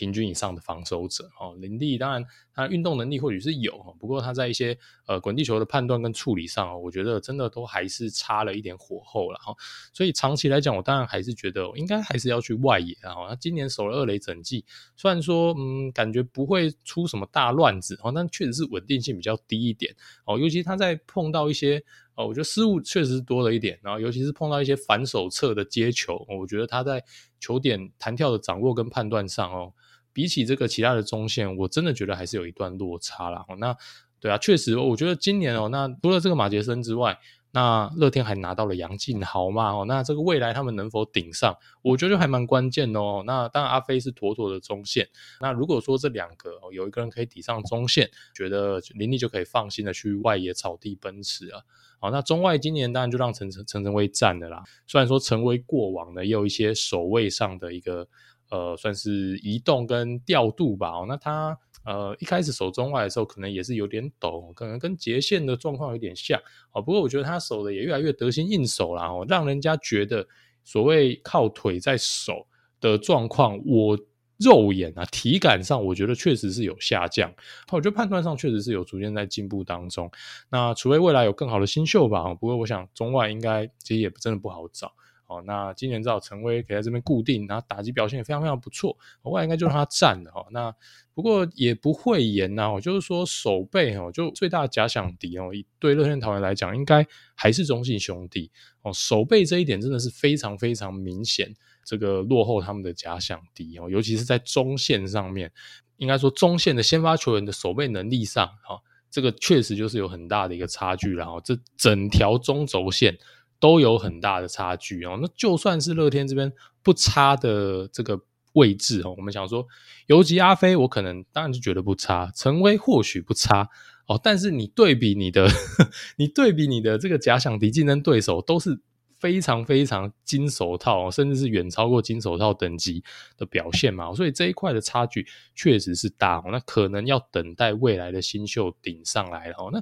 [0.00, 9.54] 平均以上的防守者哦，林立当然他运动能力或许是有，不过他在一些呃滚地球的判断跟处理上，我觉得真的都还是差了一点火候了哈。
[9.92, 13.28] 所以长期来讲，我当然还是觉得应该还是要去外野啊。
[13.28, 14.64] 他今年守了二垒整季，
[14.96, 20.38] 虽然说嗯感觉不会出什么大乱子哦，但确实是稳定性比较低一点哦。
[20.38, 21.82] 尤其他在碰到一些
[22.14, 27.04] 哦，我觉得失误确实多了一点，然后尤其是碰到一些反手侧的接球，我觉得他在
[27.38, 29.74] 球点弹跳的掌握跟判断上哦。
[30.12, 33.44] 比起这个其他的中线，我真的觉得还是有一段落差啦。
[33.58, 33.76] 那
[34.20, 37.18] 对啊，确实，我觉得今年哦，那除了这个马杰森之外，
[37.52, 43.24] 那乐天还拿到了杨晋豪嘛，哦，那这个未来他们能否顶上，我觉得就还蛮关键的哦。
[43.26, 45.08] 那当然阿飞是妥妥的中线，
[45.40, 51.62] 那如果说这两个有一个人可以抵上中线，觉得林立就可以放心的去外野草地奔驰啊。
[51.98, 54.62] 好，那中外今年当然就让陈陈陈晨威站的啦。
[54.86, 58.06] 虽然说陈威过往呢也有一些守卫上的一个
[58.50, 61.58] 呃算是移动跟调度吧，哦，那他。
[61.82, 66.38] 呃，一开始守中外的时候，可能也是有点抖，可能跟杰线的状况有点像
[66.72, 66.82] 哦。
[66.82, 70.28] 不过我觉得他守的也越来越得心应手啦，哦，让人家觉得
[70.62, 72.46] 所谓靠腿在守
[72.82, 73.98] 的状况，我
[74.38, 77.32] 肉眼啊体感上，我觉得确实是有下降。
[77.72, 80.10] 我觉得判断上确实是有逐渐在进步当中。
[80.50, 84.92] 那除非未来有更好的新秀吧，不过我想中外应该其实也真的不好找。
[85.30, 90.44] 哦，那今年只好陈威可以在这边固定，然后打击表现也非常非常不错，未来应该就让他站了哈。
[90.50, 90.74] 那
[91.14, 98.50] 不过也不会严呐，哦，就是说守备哦，就最大的假想敌哦，对乐天桃园来讲，应该还是中信兄弟
[98.82, 98.92] 哦。
[98.92, 105.52] 守备这一点真的是非常非常明显，这个落后他们的假想敌哦，尤其是在中线上面，
[105.98, 113.16] 应该说中线的先发球员的守备能力上，哈，这个确实就是有很大的一个差距，然后这整条中轴线。
[113.60, 115.18] 都有很大的差距哦。
[115.22, 118.20] 那就算是乐天这边不差的这个
[118.54, 119.64] 位置哦，我们想说
[120.06, 123.68] 尤其阿飞，我可能当然就觉得不差，陈威或许不差
[124.08, 124.20] 哦。
[124.20, 125.46] 但是你对比你的，
[126.18, 128.80] 你对比你的这个假想敌竞争对手，都是
[129.20, 133.04] 非常非常金手套，甚至是远超过金手套等级
[133.36, 134.12] 的表现嘛。
[134.14, 136.44] 所以这一块的差距确实是大哦。
[136.50, 139.70] 那可能要等待未来的新秀顶上来了哦。
[139.72, 139.80] 那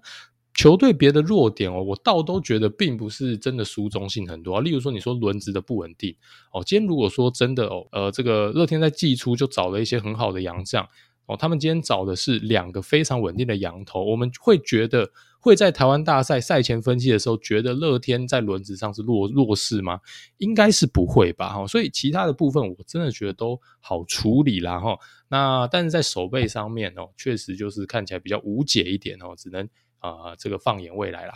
[0.58, 4.60] 球队别的弱点哦，我倒都觉得并不是真的输中性很多啊。
[4.60, 6.12] 例如说，你说轮值的不稳定
[6.52, 10.84] 哦，今天如果说真的哦，呃，这个乐天在季初就找了一些很好的洋将
[11.26, 20.00] 哦，他们今天找的是两个非常稳定的洋头，我们会觉得会在台湾大赛赛前分析的时候，觉得乐天在轮值上是弱弱势吗？
[20.38, 21.68] 应该是不会吧哈。
[21.68, 24.98] 所以其他的部分我真的觉得都好处理啦哈。
[25.28, 29.68] 那但是在守备上面哦，确实就是看起来比较无解一点哦，只能。
[30.00, 31.34] 啊、这个放眼未来啦，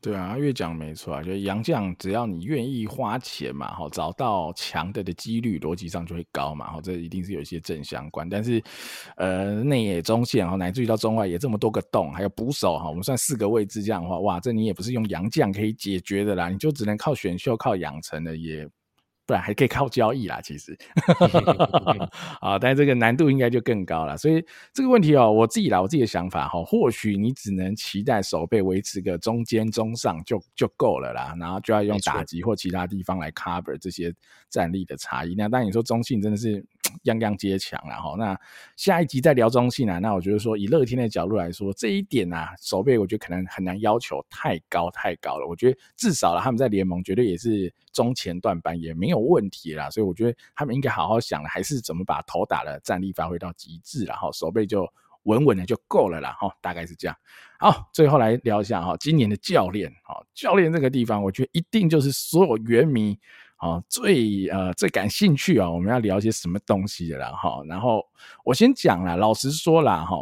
[0.00, 8.28] 对啊，越讲没错啊，就是洋将，只要你愿意花钱嘛，哈，找到强的的几率逻辑上就会高嘛，哈，这一定是有一些正相关。
[8.28, 8.62] 但是，
[9.16, 18.68] 呃，内野中线哈，乃至于到中外野这么多个洞，还有捕手哈，我们算四个位置这样的话，哇，这你也不是用洋将可以解决的啦，你就只能靠选秀、靠养成的也。
[19.30, 20.76] 不然还可以靠交易啦，其实，
[22.42, 24.16] 啊，但是这个难度应该就更高了。
[24.16, 34.12] 所以这个问题哦，我自己啦，我自己的想法哈，或许你只能期待守备维持个中间中上就就够了啦，然后就要用打击或其他地方来 cover 这些
[34.48, 35.36] 战力的差异。
[35.36, 36.66] 那当然你说中信真的是
[37.04, 38.14] 样样皆强了哈。
[38.18, 38.38] 那
[38.76, 45.46] 下一集再聊中信啊，那我觉得说以乐天的角度来说，这一点啊，守备我觉得可能很难要求太高太高了。
[45.46, 49.30] 我觉得至少了他们在联盟绝对也是中前段班，也没有。
[49.30, 54.88] 问题啦，所以我觉得他们应该好好想的，还是怎么把头打的战力发挥到极致，然后守备就
[55.24, 57.16] 稳稳的就够了啦，哈，大概是这样。
[57.58, 63.16] 好，最后来聊一下哈，今年的教练，哈，教练这个地方，我觉得一定就是所有原迷
[63.60, 67.62] 啊最呃最感兴趣啊，我们要聊些什么东西的啦，哈。
[67.68, 68.04] 然后
[68.44, 70.16] 我先讲啦，老实说啦，哈。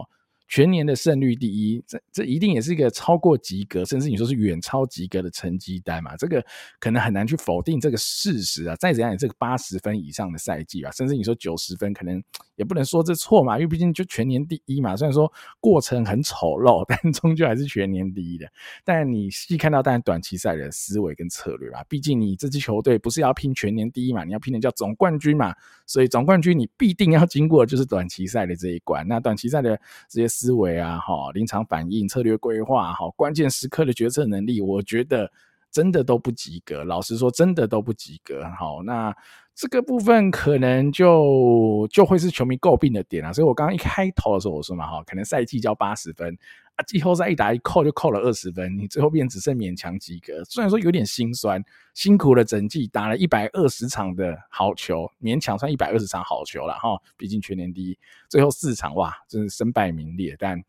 [0.50, 6.16] 全年的胜率第一，这这一定也是一个超过及格，甚至你说是远超及格的成绩单嘛？
[6.16, 6.42] 这个
[6.80, 8.74] 可能很难去否定这个事实啊。
[8.76, 12.24] 再怎样也是个八十分以上的赛季啊，甚至你说九十分，可能
[12.58, 14.94] 也不能说这错嘛，因为毕竟就全年第一嘛。
[14.94, 18.46] 虽然说过程很丑陋， 但终究还是全年第一的。
[18.84, 25.54] 但你细看到，当然短期赛的思维跟策略吧，毕竟你这支球队不是要拼全年第一嘛，你要拼的叫总冠军嘛。
[25.86, 29.06] 所以总冠军你必定要经过的就是短期赛的这一关。
[29.08, 30.28] 那短期赛的这些。
[30.28, 35.28] 思维啊，哈，临场反应、策略规划，哈，关键时刻的决策能力，我觉得
[35.70, 36.84] 真的都不及格。
[36.84, 38.44] 老实说，真的都不及格。
[38.58, 39.14] 好，那
[39.54, 43.32] 这个部分可能就就会是球迷诟病的点啊。
[43.32, 46.36] 所以我刚刚一开头的时候我说嘛，哈，可能赛季交八十分
[46.76, 50.44] 啊，季后赛一打一扣就扣了二十分，你最后变只剩勉强及格。
[50.44, 51.62] 虽然说有点心酸，
[51.94, 56.90] 辛苦了整季，打了一百二十场的好球，勉强算一百二十场好球了哈。
[57.16, 60.62] 毕竟全年第一，最后四场哇，真是身败名裂，但。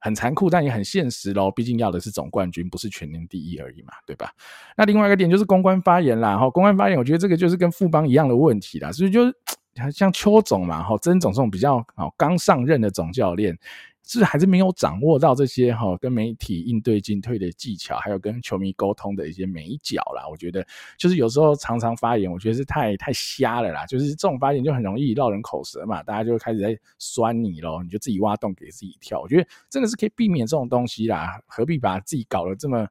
[0.00, 1.50] 很残酷，但也很现实喽。
[1.50, 4.32] 毕竟要的是总冠军，不是全年第一而已嘛，对吧？
[4.76, 6.36] 那另外一个点就是公关发言啦。
[6.36, 8.90] 哈，公关发言，我觉得这个就是跟富邦一样的问题啦。
[8.90, 9.34] 所以就是
[9.92, 13.58] 像邱总嘛，哈，曾总这种比较好刚上任的总教练。
[14.02, 20.26] 是还是没有掌握到这些哈跟媒体应对进退的技巧，还有跟球迷沟通的一些眉角啦。
[20.28, 23.86] 我觉得就是有时候常常发言，我觉得是太太瞎了啦。
[23.86, 29.20] 就是这种发言就很容易落人口舌嘛，大家就开始在酸你咯，你就自己挖洞给自己跳。
[29.20, 32.88] 我觉得真的是可以避免这种东西啦，何必把自己搞得这么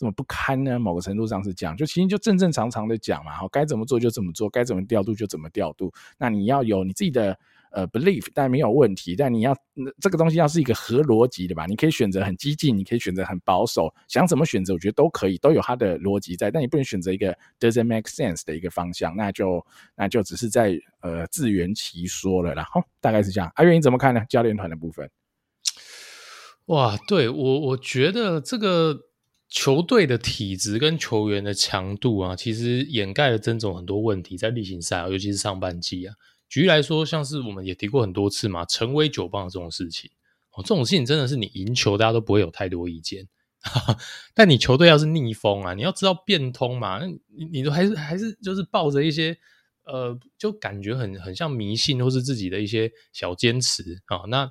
[0.00, 0.78] 这么不堪呢？
[0.78, 5.92] 某个程度上是这样，就其实就正正常常的讲嘛，好，该怎么做就怎么做，该怎么调度就怎么调度。
[6.16, 7.38] 那你要有你自己的。
[7.72, 9.14] 呃，belief，但没有问题。
[9.14, 9.56] 但你要
[10.00, 11.66] 这个东西要是一个合逻辑的吧？
[11.66, 16.50] 你可以选择很激进，你可以选择很保守，想怎么选择，我觉得都可以，都有它的逻辑在。
[16.50, 22.66] 但你不能选择一个 doesn't make sense 的一个方向，那就那就只是在呃自圆其说了啦。
[22.72, 23.48] 好，大概是这样。
[23.54, 24.20] 阿、啊、元你怎么看呢？
[24.28, 25.08] 教练团的部分？
[26.66, 29.00] 哇，对我我觉得这个
[29.50, 36.14] 球队的体质跟球员的强度啊，其实掩盖了曾总很多问题，在例行赛，尤其是上半季啊。
[36.48, 40.10] 举例来说，像是我们也提过很多次嘛，成为九棒这种事情，
[40.52, 43.28] 哦，这种事情真的是你赢球，大家都不会有太多意见。
[44.34, 49.36] 但你球队要是逆风啊，你要知道变通嘛，你你都还是还是就是抱着一些
[49.84, 54.22] 呃，就感觉很很像迷信或是自己的一些小坚持啊。
[54.28, 54.50] 那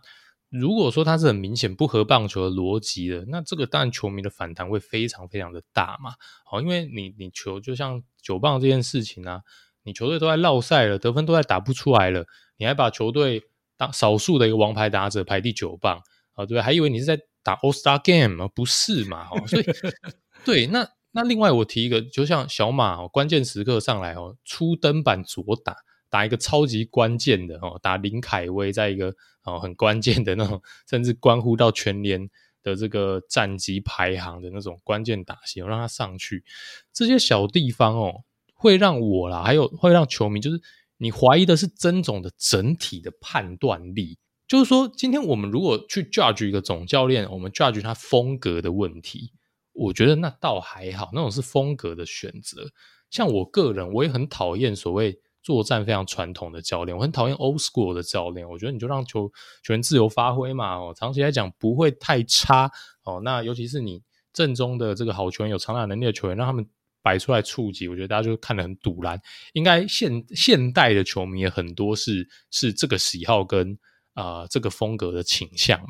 [0.50, 6.12] 如果说它是很明显不合棒球的逻辑的，那这个当然球迷的反弹会非常非常的大嘛。
[6.46, 9.42] 好，因为你你球就像九棒这件事情啊。
[9.84, 12.26] 你球队都在落赛了，得分都在打不出来了，
[12.58, 13.42] 你还把球队
[13.78, 15.98] 当少数的一个王牌打者排第九棒
[16.34, 16.62] 啊，对不对？
[16.62, 19.30] 还以为你是在打 All Star Game 不是嘛？
[19.32, 19.66] 哦，所以
[20.46, 25.78] 对，那那另外我提一个，就像小马哦，关键时刻上来哦，初登板左打
[26.10, 32.30] 打一个超级关键的哦，打林凯威，在一个哦很关键的那种，甚至关乎到全联
[32.62, 36.44] 的这个战绩排行的那种关键打线，让他上去，
[36.92, 38.24] 这些小地方哦。
[38.62, 40.62] 会让我啦，还有会让球迷，就是
[40.98, 44.18] 你怀疑的是曾总的整体的判断力。
[44.50, 49.32] 就是说，今天我们如果去 judge 一个总教练，我们 judge 他风格的问题，
[49.72, 52.74] 我觉得那倒还好，那种是风格的选择。
[53.10, 55.22] 像我个人，我也很讨厌所谓
[55.56, 58.48] 作战非常传统的教练，我很讨厌 old school 的教练。
[58.48, 59.28] 我觉得你就让球
[59.64, 62.72] 球员自由发挥嘛，哦，长期来讲不会太差
[63.04, 63.20] 哦。
[63.24, 66.68] 那尤其是你正中的这个好球员，有长打能力的球员，让他们。
[67.02, 69.20] 摆出来触及，我觉得大家就看得很堵然。
[69.54, 73.80] 应该现现代的球迷也很多是是这个喜好跟
[74.16, 75.88] 啊、这个风格的倾向嘛。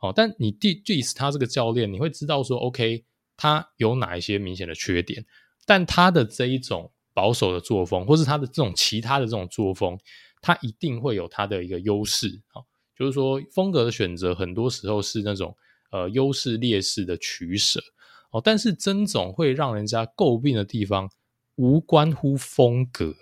[0.00, 3.04] 哦，但你 diss 他这个教练，你会知道说，OK，
[3.36, 5.24] 他有哪一些明显的缺点，
[5.64, 9.98] 但他的这一种保守的作风，或是他的这种其他的这种作风，
[10.40, 12.28] 他一定会有他的一个优势。
[12.54, 12.62] 哦，
[12.96, 15.52] 就是说风格的选择，很多时候是那种
[15.90, 17.82] 呃优势劣势的取舍。
[18.30, 21.10] 哦，但是曾总会让人家诟病的地方，
[21.56, 23.12] 无关乎风格，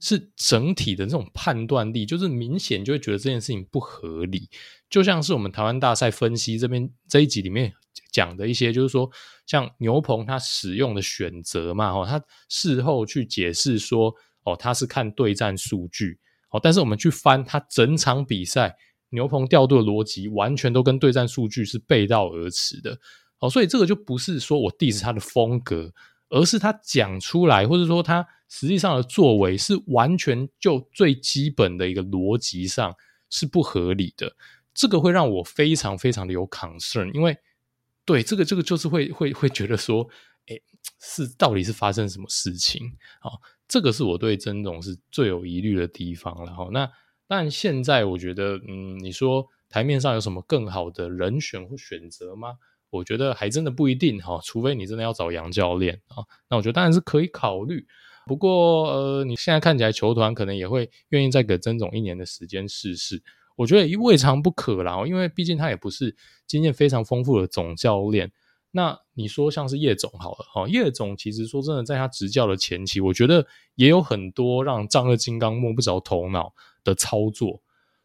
[0.00, 4.48] 是整体的这种判断力，就是明显就会觉得这件事情不合理。
[4.88, 7.74] 就像是我们台湾大赛分析这边这一集里面
[8.14, 9.10] 讲的一些，就是说
[9.44, 18.76] 像牛棚他使用的选择嘛，哦，他事后去解释说，哦，他是看对战数据，哦，但是我们去翻他整场比赛
[19.10, 22.96] 牛棚调度的逻辑，完全都跟对战数据是背道而驰的。
[23.40, 25.92] 哦，所以这个就不是说我 diss 他的风格，
[26.28, 32.94] 而是他讲出来，或者说他实际上的作为是完全就最基本的一个逻辑上
[33.28, 34.36] 是不合理的。
[34.72, 37.36] 这个会让我非常非常的有 concern，因为
[38.04, 40.06] 对这个这个就是会会会觉得说，
[40.46, 40.62] 诶，
[41.00, 42.82] 是到底是发生什么事情？
[43.22, 43.32] 哦，
[43.66, 46.54] 这个是我对曾总是最有疑虑的地方了。
[46.54, 46.90] 哈，那
[47.26, 52.56] 但现在我觉得，嗯，你说台面上有什么更好的人选或选择吗？
[52.90, 57.84] 我觉得还真的不一定哈，除非你真的要找杨教练啊，那我觉得当然是可以考虑。
[58.26, 63.22] 不过呃，你现在看起来球团可能也会愿意再给曾总一年的时间试试，
[63.56, 65.04] 我觉得也未尝不可啦。
[65.06, 68.32] 因为毕竟他也不是经验非常丰富的总教练。
[68.70, 77.62] 那你说像是叶总好了哈，叶总其实说真的，在他执教的前期，我觉得也有很多让丈二金刚摸不着头脑的操作。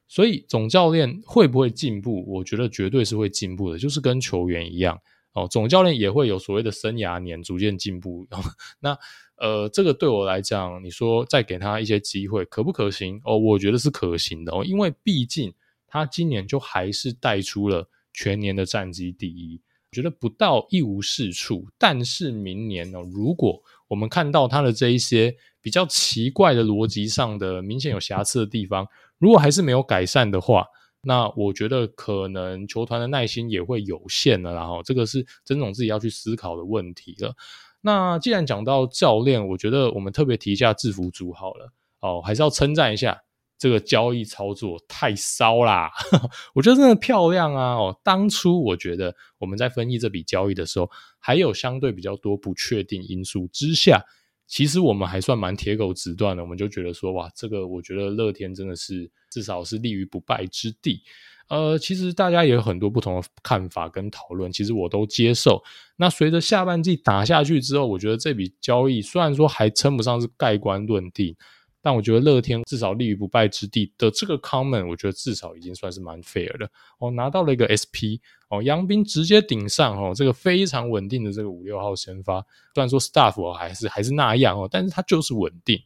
[0.07, 2.23] 所以总教练会不会进步？
[2.27, 4.99] 我觉得绝对是会进步的，就是跟球员一样
[5.39, 5.47] 哦。
[5.49, 8.28] 总教练也会有所谓的生涯年，逐渐进步。
[8.80, 8.97] 那
[9.38, 13.21] 呃，这个对我来讲，你说再给他一些机会，可不可行？
[13.23, 15.54] 哦，我觉得是可行的哦，因为毕竟
[15.88, 21.67] 他今年就还是带出了全年的战绩第一，觉得不到一无是处。
[21.78, 28.86] 但是明年呢，如果我们看到他的这一些比较奇怪的逻辑上的明显有瑕疵的地方，
[29.17, 30.65] 如果还是没有改善的话，
[31.01, 34.53] 那我觉得可能球团的耐心也会有限了。
[34.53, 37.35] 然后这个是曾总自己要去思考的问题了。
[37.81, 41.71] 那既然讲到教练，我觉得我们特别提一下制服组好了。
[42.02, 43.21] 哦，还是要称赞一下
[43.58, 45.91] 这个交易操作太骚啦，
[46.56, 47.73] 我觉得真的漂亮啊！
[47.75, 50.89] 哦，当初我觉得我们在分析这笔交易的时候，
[51.19, 54.02] 还有相对比较多不确定因素之下，
[54.50, 56.41] 其实我们还算蛮铁口直断的。
[56.43, 61.04] 我们就觉得说，哇，这个我觉得乐天真的是至少是立于不败之地。
[61.50, 65.63] 呃，其实大家也有很多不同的看法跟讨论，其实我都接受。
[65.97, 71.35] 那随着下半季打下去之后，我觉得这笔交易虽然说还称不上是盖棺论定。
[71.82, 76.69] 但我觉得乐天至少立于不败之地的这个 comment，我觉得至少已经算是蛮 fair 的。
[77.00, 78.19] 哦，拿到了一个 SP
[78.50, 82.42] 哦，杨斌直接顶上哦，这个非常稳定的这个五六号先发，
[82.73, 85.80] 虽然说 staff 还是还是那样哦，但是他就是稳定，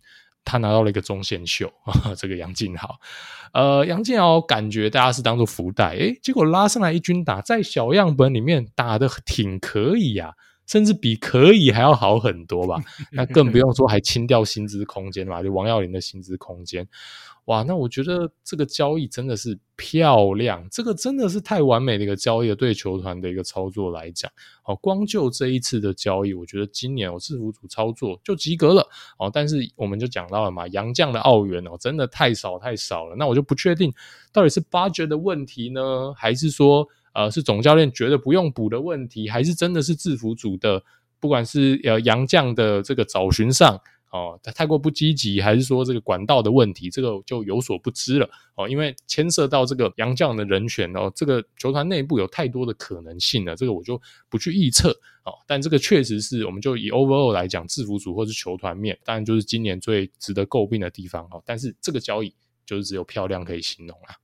[0.43, 2.99] 他拿到了一个中线秀，呵 呵这个杨敬豪，
[3.53, 10.33] 呃，杨敬豪感觉大家是当做福袋，诶，结果拉上来一军打，在小样本里面打的挺可以呀、
[10.65, 12.77] 甚至比可以还要好很多吧，
[13.11, 16.87] 那更不用说还清掉薪资空间嘛，就王耀林的薪资空间，
[17.45, 24.31] 哇，那我觉得这个交易真的是漂亮，这个真的是太完美的一个交易了，对球团的一个操作来讲，
[24.65, 28.87] 哦，光就这一次的交易，我觉得今年我制服组操作就及格了，
[29.19, 33.93] 哦，但是我们就讲到了嘛，洋将的澳元哦，真的太少太少了，那我就不确定
[34.31, 36.87] 到底是 budget 的问题呢，还是说。
[37.13, 40.83] 呃，是总教练觉得不用补的问题，还是真的是制服组的，
[41.19, 43.79] 不管是呃洋将的这个找寻上
[44.11, 48.29] 哦，他太过不积极，还是说这个管道的问题，这个就有所不知了。
[48.55, 53.99] 哦，因为牵涉到这个洋将的人选哦，这个球团内部有太多的可能性了，这个我就
[54.29, 54.91] 不去预测。
[55.23, 62.33] 哦，但这个确实是，我们就以 overall 来讲，制服组或是球团面，当然就是今年最值得诟病的地方哦，但是这个交易
[62.65, 64.15] 就是只有漂亮可以形容啦。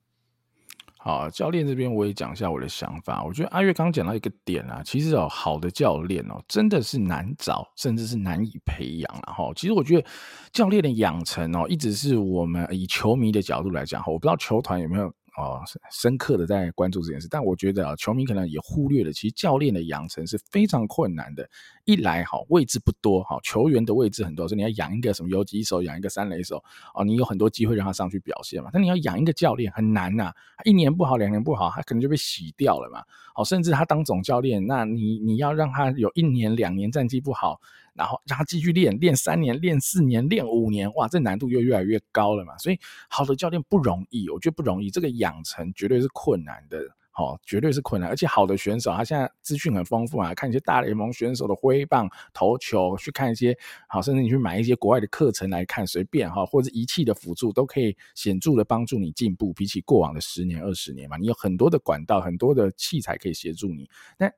[1.09, 3.23] 啊，教练这边我也讲一下我的想法。
[3.23, 9.21] 我觉得阿月刚讲到一个点啊，其实哦，好的教练哦，真的是难找，甚至是难以培养。
[9.25, 10.07] 然后，其实我觉得
[10.51, 15.11] 教练的养成哦，一直是我们以球迷的角度来讲，我不知道球团有没有。
[15.37, 21.47] 哦，深刻的在关注这件事，但我觉得啊，球迷可能也忽略了，其实教练的养成是非常困难的。
[21.85, 26.63] 一来，好位置不多，好球员的位置很多，所以你要养一个什么游击手，养一个三垒手，
[26.93, 28.69] 哦，你有很多机会让他上去表现嘛。
[28.71, 30.31] 但你要养一个教练很难呐，
[30.65, 33.03] 一年不好，两年不好，他可能就被洗掉了嘛。
[33.33, 37.59] 好，甚至他当总教练，那你你要让他有一年、两年战绩不好。
[37.95, 42.57] 然后让他继续练，练三年，练四年，练五年，哇，这难度又越来越高了嘛。
[42.57, 46.79] 所以好的教练不容易，我觉得不容易，这个养成绝对是困难的。
[47.19, 53.57] 哦，绝对是困难，而且好的选手，他现在资讯很丰富啊，看一些大联盟选手的挥棒、投球，去看一些
[53.89, 64.33] 好，甚至你去买一些国外的课程来看，随便哈，或者仪器的辅助都可以显著的帮助你进步，比起过往的十年、二十年嘛，你有很多的管道、很多的器材可以协助你，但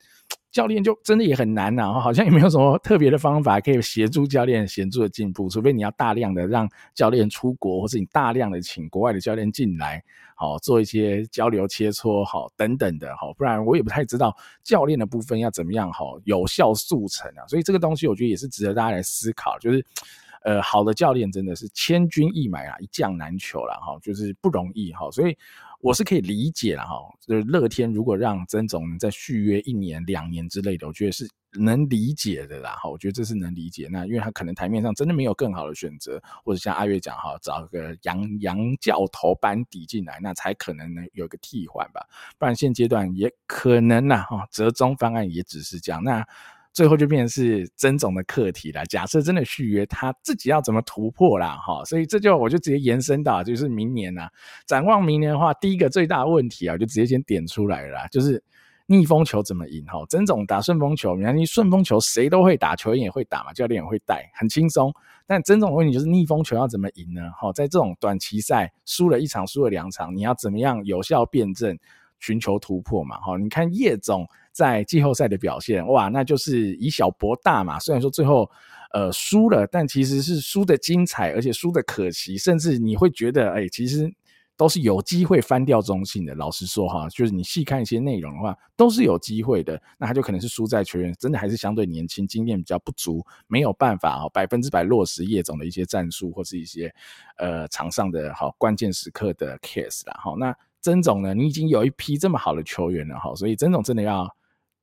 [0.52, 10.04] 教练就真的也很难呐，好像也没有什么特别的方法可以协助教练显著的进步，除非你要大量的让教练出国，或是你大量的请国外的教练进来。
[10.36, 17.48] 好，做一些交流切磋，好，等等的，好，不然我也不太知道教练的部分要怎么样，好，有效速成啊。
[17.48, 19.86] 所以这个东西我觉得也是值得大家来思考，就是，
[20.44, 25.38] 呃，好的教练真的是千军易买啊，一将难求了，哈，就是不容易，哈，所以。
[25.82, 31.28] 我是可以理解了哈，就是乐天如果让曾总能再续约一年、两年之类的，我觉得是
[31.60, 32.90] 能理解的啦哈。
[32.90, 33.88] 我觉得这是能理解。
[33.92, 42.06] 那因为他可能台面上真的没有更好的选择，或者像阿月讲哈，找个洋洋教头班底进来，那才可能能有个替换吧。
[42.38, 46.04] 不然现阶段也可能呐哈，折中方案也只是这样。
[46.04, 46.26] 那。
[46.74, 48.86] 最后就变成是曾总的课题了。
[48.86, 51.58] 假设真的续约，他自己要怎么突破啦？
[51.58, 54.30] 哈，所以这就我就直接延伸到就是明年呐。
[54.66, 58.42] 展望明年的话，第一个最大的问题啊，就直接先点出来了啦，就是
[58.86, 59.86] 逆风球怎么赢？
[59.86, 64.94] 哈，曾总打顺风球，你看你顺风球谁都会打，球员也会打嘛，教练也会带，很轻松。
[65.28, 67.30] 但曾总的问题就是逆风球要怎么赢呢？
[67.38, 71.78] 哈，在这种短期赛输了一场，输了两场，你要怎么样有效辩证，
[72.20, 73.18] 寻求突破嘛？
[73.18, 74.26] 哈，你看叶总。
[74.52, 77.80] 在季后赛的表现，哇，那就是以小博大嘛。
[77.80, 78.50] 虽然说最后
[78.94, 84.14] 呃输了，但其实是输的精彩，而且输的可惜，甚至你会觉得，哎、其实
[84.58, 86.36] 都是有机会翻掉中信的。
[86.36, 89.82] 老实说哈，就是你细看一些内容的话，都是有机会的。
[89.98, 96.94] 那他就可能是输在球员真的还是相对年轻，经验比较不足，没有办法啊百分之百落实叶总的一些战术或是一些
[97.38, 100.20] 呃场上的好关键时刻的 case 啦。
[100.22, 104.30] 好，那曾总呢，你已经有一批这么好的球员了哈，所以曾总真的要。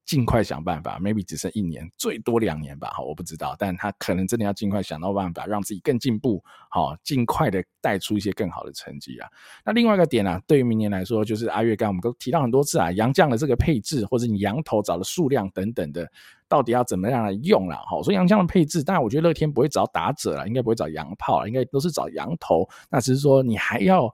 [0.08, 9.28] 尽快想办法，maybe 只剩一年，最多两年吧，好，我不知道，但他可能真的要尽快想到办法，让自己更进步，好，尽快的带出一些更好的成绩啊。
[9.66, 16.10] 那另外一个点啊，对于明年来说，就是阿月刚我们都提到很多次啊，洋将的这个配置，或者你羊头找的数量等等的，
[16.48, 17.76] 到底要怎么样来用啦？
[17.86, 24.10] 哈，所以洋将的配置，当然我觉得乐天不会找打者了，应该不会找羊炮，应该都是找羊头，那只是说你还要。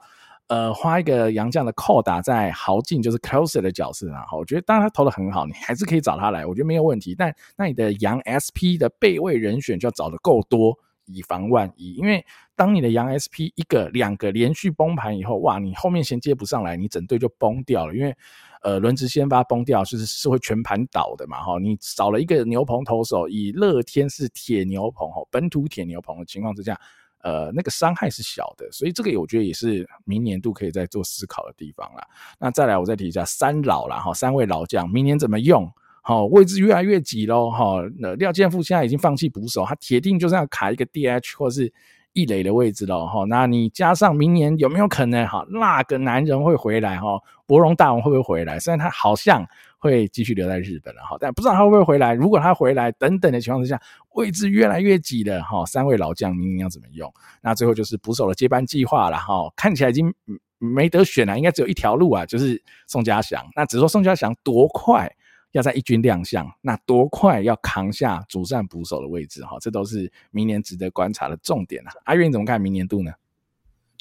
[0.49, 4.26] 呃，花一个洋将的扣打在豪进，就是 closer 的角色啊。
[4.36, 7.14] 我觉得当然他投的很好，你还是可以找他来，我觉得没有问题。
[7.14, 11.95] 但那你的洋 SP 的备位人选就要找的够多，以防万一。
[11.95, 12.22] 因为
[12.55, 17.95] 当你的洋 SP 一个两个连续崩盘以后，哇，你后面衔接不上来，你整队就崩掉了。
[17.95, 18.14] 因为
[18.62, 21.40] 呃，轮值先发崩掉，就是是会全盘倒的嘛。
[21.42, 26.78] 哈，你少了一个牛棚投手，以乐天是铁牛棚哈，本土铁牛棚的情况之下。
[27.24, 32.06] 呃，那个伤害是小的，所以这个我觉得也是明年度可以再做思考的地方啦。
[32.38, 35.66] 那再来，我再提一下三老啦，哈，三位老将，明年怎么用？
[36.02, 37.82] 好，位置越来越挤喽，哈。
[37.98, 41.72] 那廖健富现在已经放弃捕手，他铁定就是要卡一个 DH 或是
[42.12, 43.24] 一垒的位置喽，哈。
[43.24, 47.18] 那你加上明年有没有可能哈，那个男人会回来哈？
[47.46, 48.60] 博荣大王会不会回来？
[48.60, 49.46] 虽然他好像。
[49.85, 52.14] 会继续留在日本了哈，但不知道他会不会回来。
[52.14, 53.78] 如果他回来，等等的情况之下，
[54.14, 55.62] 位置越来越挤了哈。
[55.66, 57.12] 三位老将明年要怎么用？
[57.43, 59.53] 那最后就是捕手的接班计划了哈。
[59.55, 60.11] 看起来已经
[60.59, 63.47] 没得选了，应该只有一条路啊，就是宋家祥。
[63.55, 65.14] 那只说宋家祥多快
[65.53, 71.93] 要在一军亮相，那多快要扛下主战捕手的位置哈，这都是明年值得观察的重点啊。
[72.07, 73.12] 阿月你怎么看明年度呢？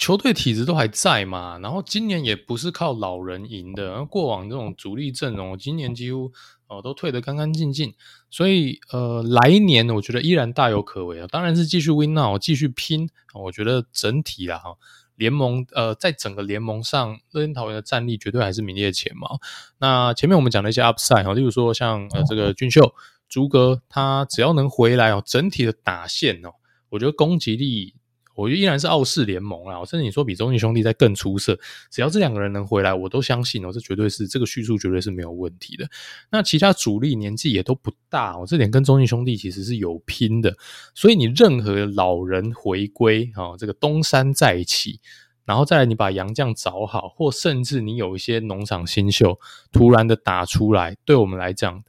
[0.03, 6.25] 球队体质都还在嘛，然后今年也不是靠老人赢的，然后过往这种主力阵容，今年几乎
[6.67, 7.93] 哦、呃、都退得干干净净，
[8.29, 14.75] 所以呃来年我觉得依然大有可为啊，当然是继续 win now，继续拼，我觉得整体啦哈
[15.15, 19.39] 联盟呃在整个联盟上，乐天桃园的战力绝对还是名列前茅。
[19.77, 22.93] 那前面我们讲了一些 upside 哈，例如说像呃这个俊秀、
[23.29, 26.55] 竹哥，他只要能回来哦，整体的打线哦，
[26.89, 27.95] 我觉得攻击力。
[28.35, 31.57] 我觉得依然是傲视联盟啦，甚至你说比中信兄弟在更出色，
[31.91, 35.87] 只要这两个人能回来，我都相信哦，这绝对是这个叙述绝对是没有问题的。
[36.31, 40.55] 那其他主力年纪也都不大哦，这点跟中信兄弟其实是有拼的。
[40.95, 44.99] 所以你任何老人回归啊，这个东山再起，
[45.45, 49.39] 然后再来你把洋将找好，或甚至你有一些农场新秀
[49.71, 51.83] 突然的打出来，对我们来讲。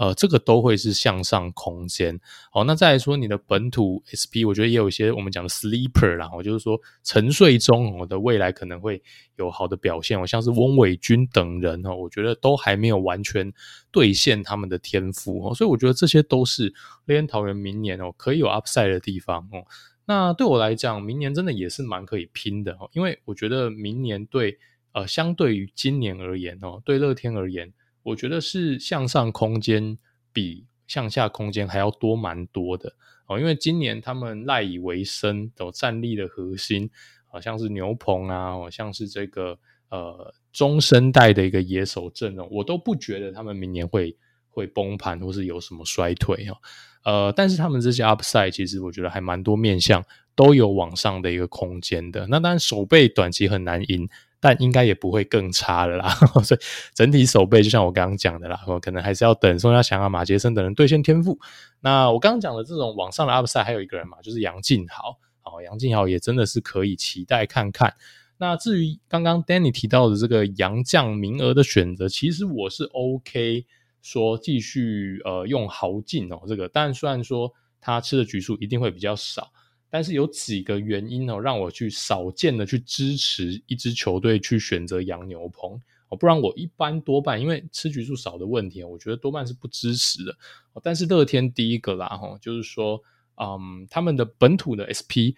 [0.00, 2.18] 呃，这个都会是向上空间。
[2.50, 9.02] 好，那再来说你的本土 SP，我觉得也有一些我们讲的 sleeper 啦，我就是说沉睡中，我的未来可能会
[9.36, 10.18] 有好的表现。
[10.18, 13.52] 我像是翁伟军等人哦，我觉得都还没有完全
[13.90, 16.72] 兑现他们的天赋哦，所以我觉得这些都是
[17.04, 19.66] 乐天桃园明年哦可以有 upside 的地方哦。
[20.06, 24.58] 那对我来讲，明年真的也是蛮可以拼的哦，因为我觉得明年对
[24.92, 27.70] 呃相对于今年而言哦，对乐天而言。
[28.02, 29.98] 我觉得是向上空间
[30.32, 32.94] 比向下空间还要多蛮多的
[33.26, 36.90] 哦，因为今年他们赖以为生的战力的核心，
[37.30, 39.58] 好像是牛棚啊，好像是这个
[39.90, 44.16] 呃中生代的一个野手阵容，我都不觉得他们明年会
[44.48, 46.56] 会崩盘或是有什么衰退哦，
[47.04, 54.08] 呃，但是他们这些 upside 其实我觉得还蛮多面向都有往上的一个空间的，那当然守备短期很难赢。
[54.40, 56.08] 但应该也不会更差了啦，
[56.42, 56.60] 所以
[56.94, 61.38] 整体守备就像我刚刚讲的啦，我可能还是要等宋家祥啊、马杰森等人兑现天赋。
[61.80, 67.94] 那我刚刚讲的这种往上的 upside 还有一个人嘛，就是杨晋豪，好，杨晋豪也真的是可以期待看看。
[68.38, 73.66] 那至于刚刚 Danny 提到的这个杨将名额的选择，其实我是 OK
[74.00, 79.52] 说继续呃用豪进哦，这个，但虽然说他吃的局数一定会比较少。
[79.90, 85.72] 但是有几个原因哦，让我去少见的去支持一支球队去选择洋牛棚
[86.08, 90.34] 哦，不然我一般多半因为吃局数少的问题，我觉得多半是不支持的。
[90.82, 93.02] 但是乐天第一个啦，哈，就是说，
[93.36, 95.34] 嗯，他们的本土的 SP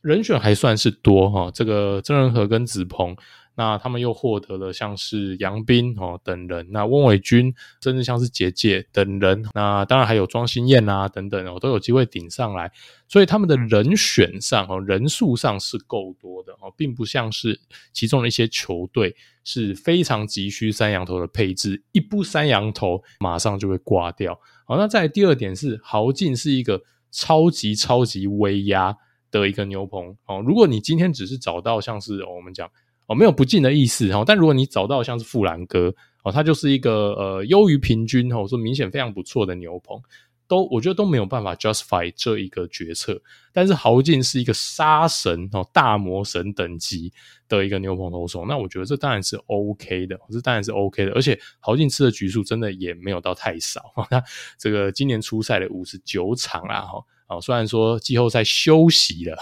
[0.00, 3.16] 人选还算是多哈，这个郑仁和跟子鹏。
[3.56, 12.72] 那他们又获得了像是杨斌哦等人，那翁伟军甚至像是杰杰等人，那当然还有庄心燕啊等等哦，都有机会顶上来，
[13.08, 17.60] 所以他们的人选上哦人数上是够多的哦，并不像是
[17.92, 24.40] 其中的一些球队是非常急需三羊头的配置，一部三羊头马上就会挂掉。
[24.66, 26.82] 好，那再第二点是豪进是一个
[27.12, 28.96] 超级超级威压
[29.30, 32.68] 的一个牛棚哦，如果你今天只是找到像是、我们讲。
[33.06, 40.00] 哦，没有不进的意思哈，但如果你找到像是富兰哥哦，他就是一个呃优于平均哦，说明显非常不错的牛棚，
[40.48, 43.20] 都我觉得都没有办法 justify 这一个决策。
[43.52, 47.12] 但是豪进是一个杀神哦，大魔神等级
[47.46, 51.12] 的一个牛棚投手，那我觉得这当然是 OK 的，这当然是 OK 的。
[51.12, 54.22] 而且豪进吃的局数真的也没有到太少，那
[54.58, 57.04] 这个今年初赛的五十九场啦，哈。
[57.40, 59.36] 虽然说季后赛休息了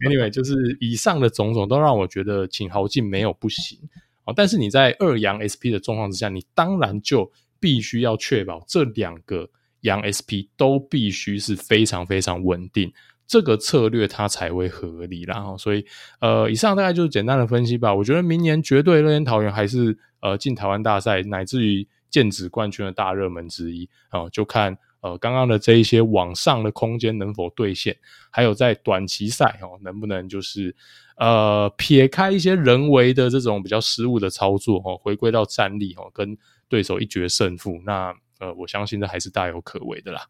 [0.00, 3.78] ，Anyway，就是以上的种种都让我觉得请豪进没有不行
[4.24, 4.32] 啊。
[4.34, 7.30] 但是你在二阳 SP 的状况之下，你当然就
[7.60, 9.48] 必须要确保这两个
[9.80, 12.92] 阳 SP 都必须是非常非常稳定，
[13.26, 15.22] 这个策略它才会合理。
[15.22, 15.84] 然后，所以
[16.20, 17.94] 呃，以上大概就是简单的分析吧。
[17.94, 24.76] 我觉得明年绝对乐天桃园还是呃进台湾大赛乃至于剑指冠军的大热门之一啊，就看。
[25.04, 27.94] 呃，刚刚的这一些往上的空间能否兑现？
[28.30, 30.74] 还有在短期赛哦，能不能就是
[31.18, 36.34] 呃撇开一些人为的这种比较失误的操作哦，回归到战力哦，跟
[36.70, 37.78] 对手一决胜负？
[37.84, 40.26] 那呃，我相信这还是大有可为的啦。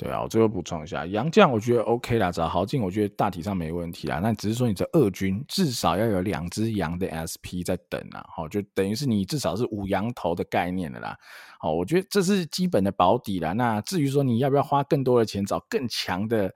[0.00, 4.18] 对啊，我最后补充一下，杨将我觉得 OK 啦，找豪进我觉得大体上没问题啦。
[4.18, 11.14] 那只是说你这二军至少要有两只羊的 SP 在等啦，好，就等于是你至少是五羊头的概念的啦。
[11.58, 13.52] 好，我觉得这是基本的保底啦。
[13.52, 16.50] 那至于说你要不要花更多的钱找更强的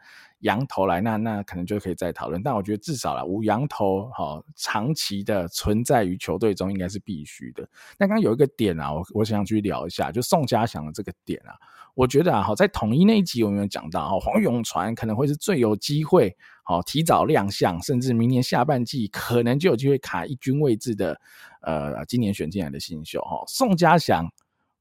[0.44, 2.42] 羊头来，那那可能就可以再讨论。
[2.42, 7.66] 但我觉得至少啦，五洋投好长期的存在于球队中应该是必须的。
[7.98, 11.56] 那刚刚有一个点啊，我我想去聊一下，就宋家祥的这个点啊。
[11.94, 21.18] 我觉得啊，好在统一那一集我们有讲到，哈，黄永传可能会是最有机会，好提早亮相，甚至明年下半季可能就有机会卡一军位置的，
[21.62, 24.28] 呃，今年选进来的新秀，哈，宋家祥，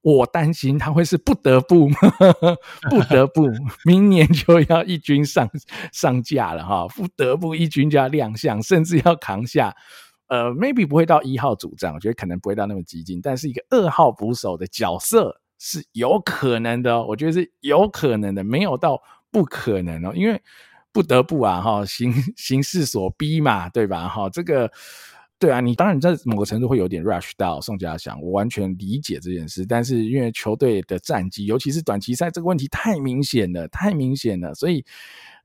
[0.04, 1.88] 我担心他会是不得不，
[2.92, 3.50] 不得不
[3.86, 5.50] 明年就要一军上
[5.92, 9.76] 上架了，哈，不得不一军就要亮相，甚至要扛下，
[10.28, 15.40] 呃，maybe 不会到一号主战，我觉得可能不会到那么激进，但是一个二号捕手的角色。
[15.66, 19.02] 是有可能的哦，我觉得是有可能的，没有到
[19.32, 20.42] 不可能哦，因为
[20.92, 24.10] 不得不啊，哈，形形势所逼嘛，对吧？
[24.10, 24.70] 哈，这个
[25.40, 34.86] 对啊，你当然在某个程度会有点 rush 到宋家祥，我完全理解这件事，但是因为球队的战绩，尤其是短期赛这个问题太明显了，太明显了，所以。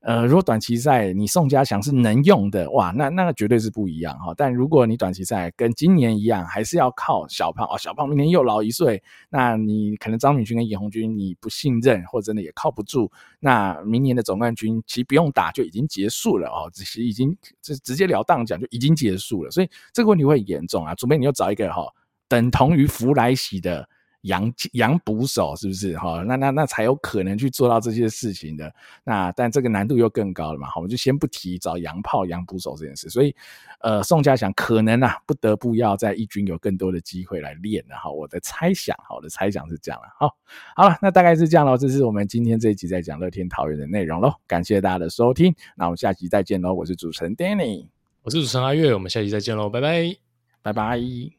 [0.01, 4.33] 呃，如果短期赛你宋家祥是能用的，哇，那那个绝对是不一样哈。
[4.37, 20.95] 但如果你短期赛跟今年一样，还是要靠小胖哦，小胖明年又老一岁，那你可能张敏勋跟严红军你不信任，或者真的也靠不住，那明年的总冠军其实不用打就已经结束了哦，其实已经就直截了当讲就已经结束了，所以这个问题会很严重啊。
[20.95, 21.83] 除非你又找一个哈
[22.29, 23.89] 等同于福来喜的。
[24.21, 26.23] 洋洋捕手是不是哈？
[26.27, 28.73] 那那那才有可能去做到这些事情的。
[29.03, 30.67] 那但这个难度又更高了嘛？
[30.67, 33.09] 好，我们就先不提找洋炮、洋捕手这件事。
[33.09, 33.33] 所以，
[33.79, 38.11] 呃，宋家祥可能啊，不得不要在一军有更多的机会来练了哈。
[38.11, 40.07] 我的猜想，我的猜想是这样了。
[40.17, 40.35] 好，
[40.75, 41.77] 好了，那大概是这样喽。
[41.77, 44.33] 这是我们今天这一集在讲乐天桃园的内容喽。
[44.45, 46.73] 感谢大家的收听，那我们下集再见喽。
[46.73, 47.87] 我是主持人 Danny，
[48.23, 50.17] 我是主持人阿月，我们下集再见喽，拜拜，
[50.61, 51.38] 拜拜。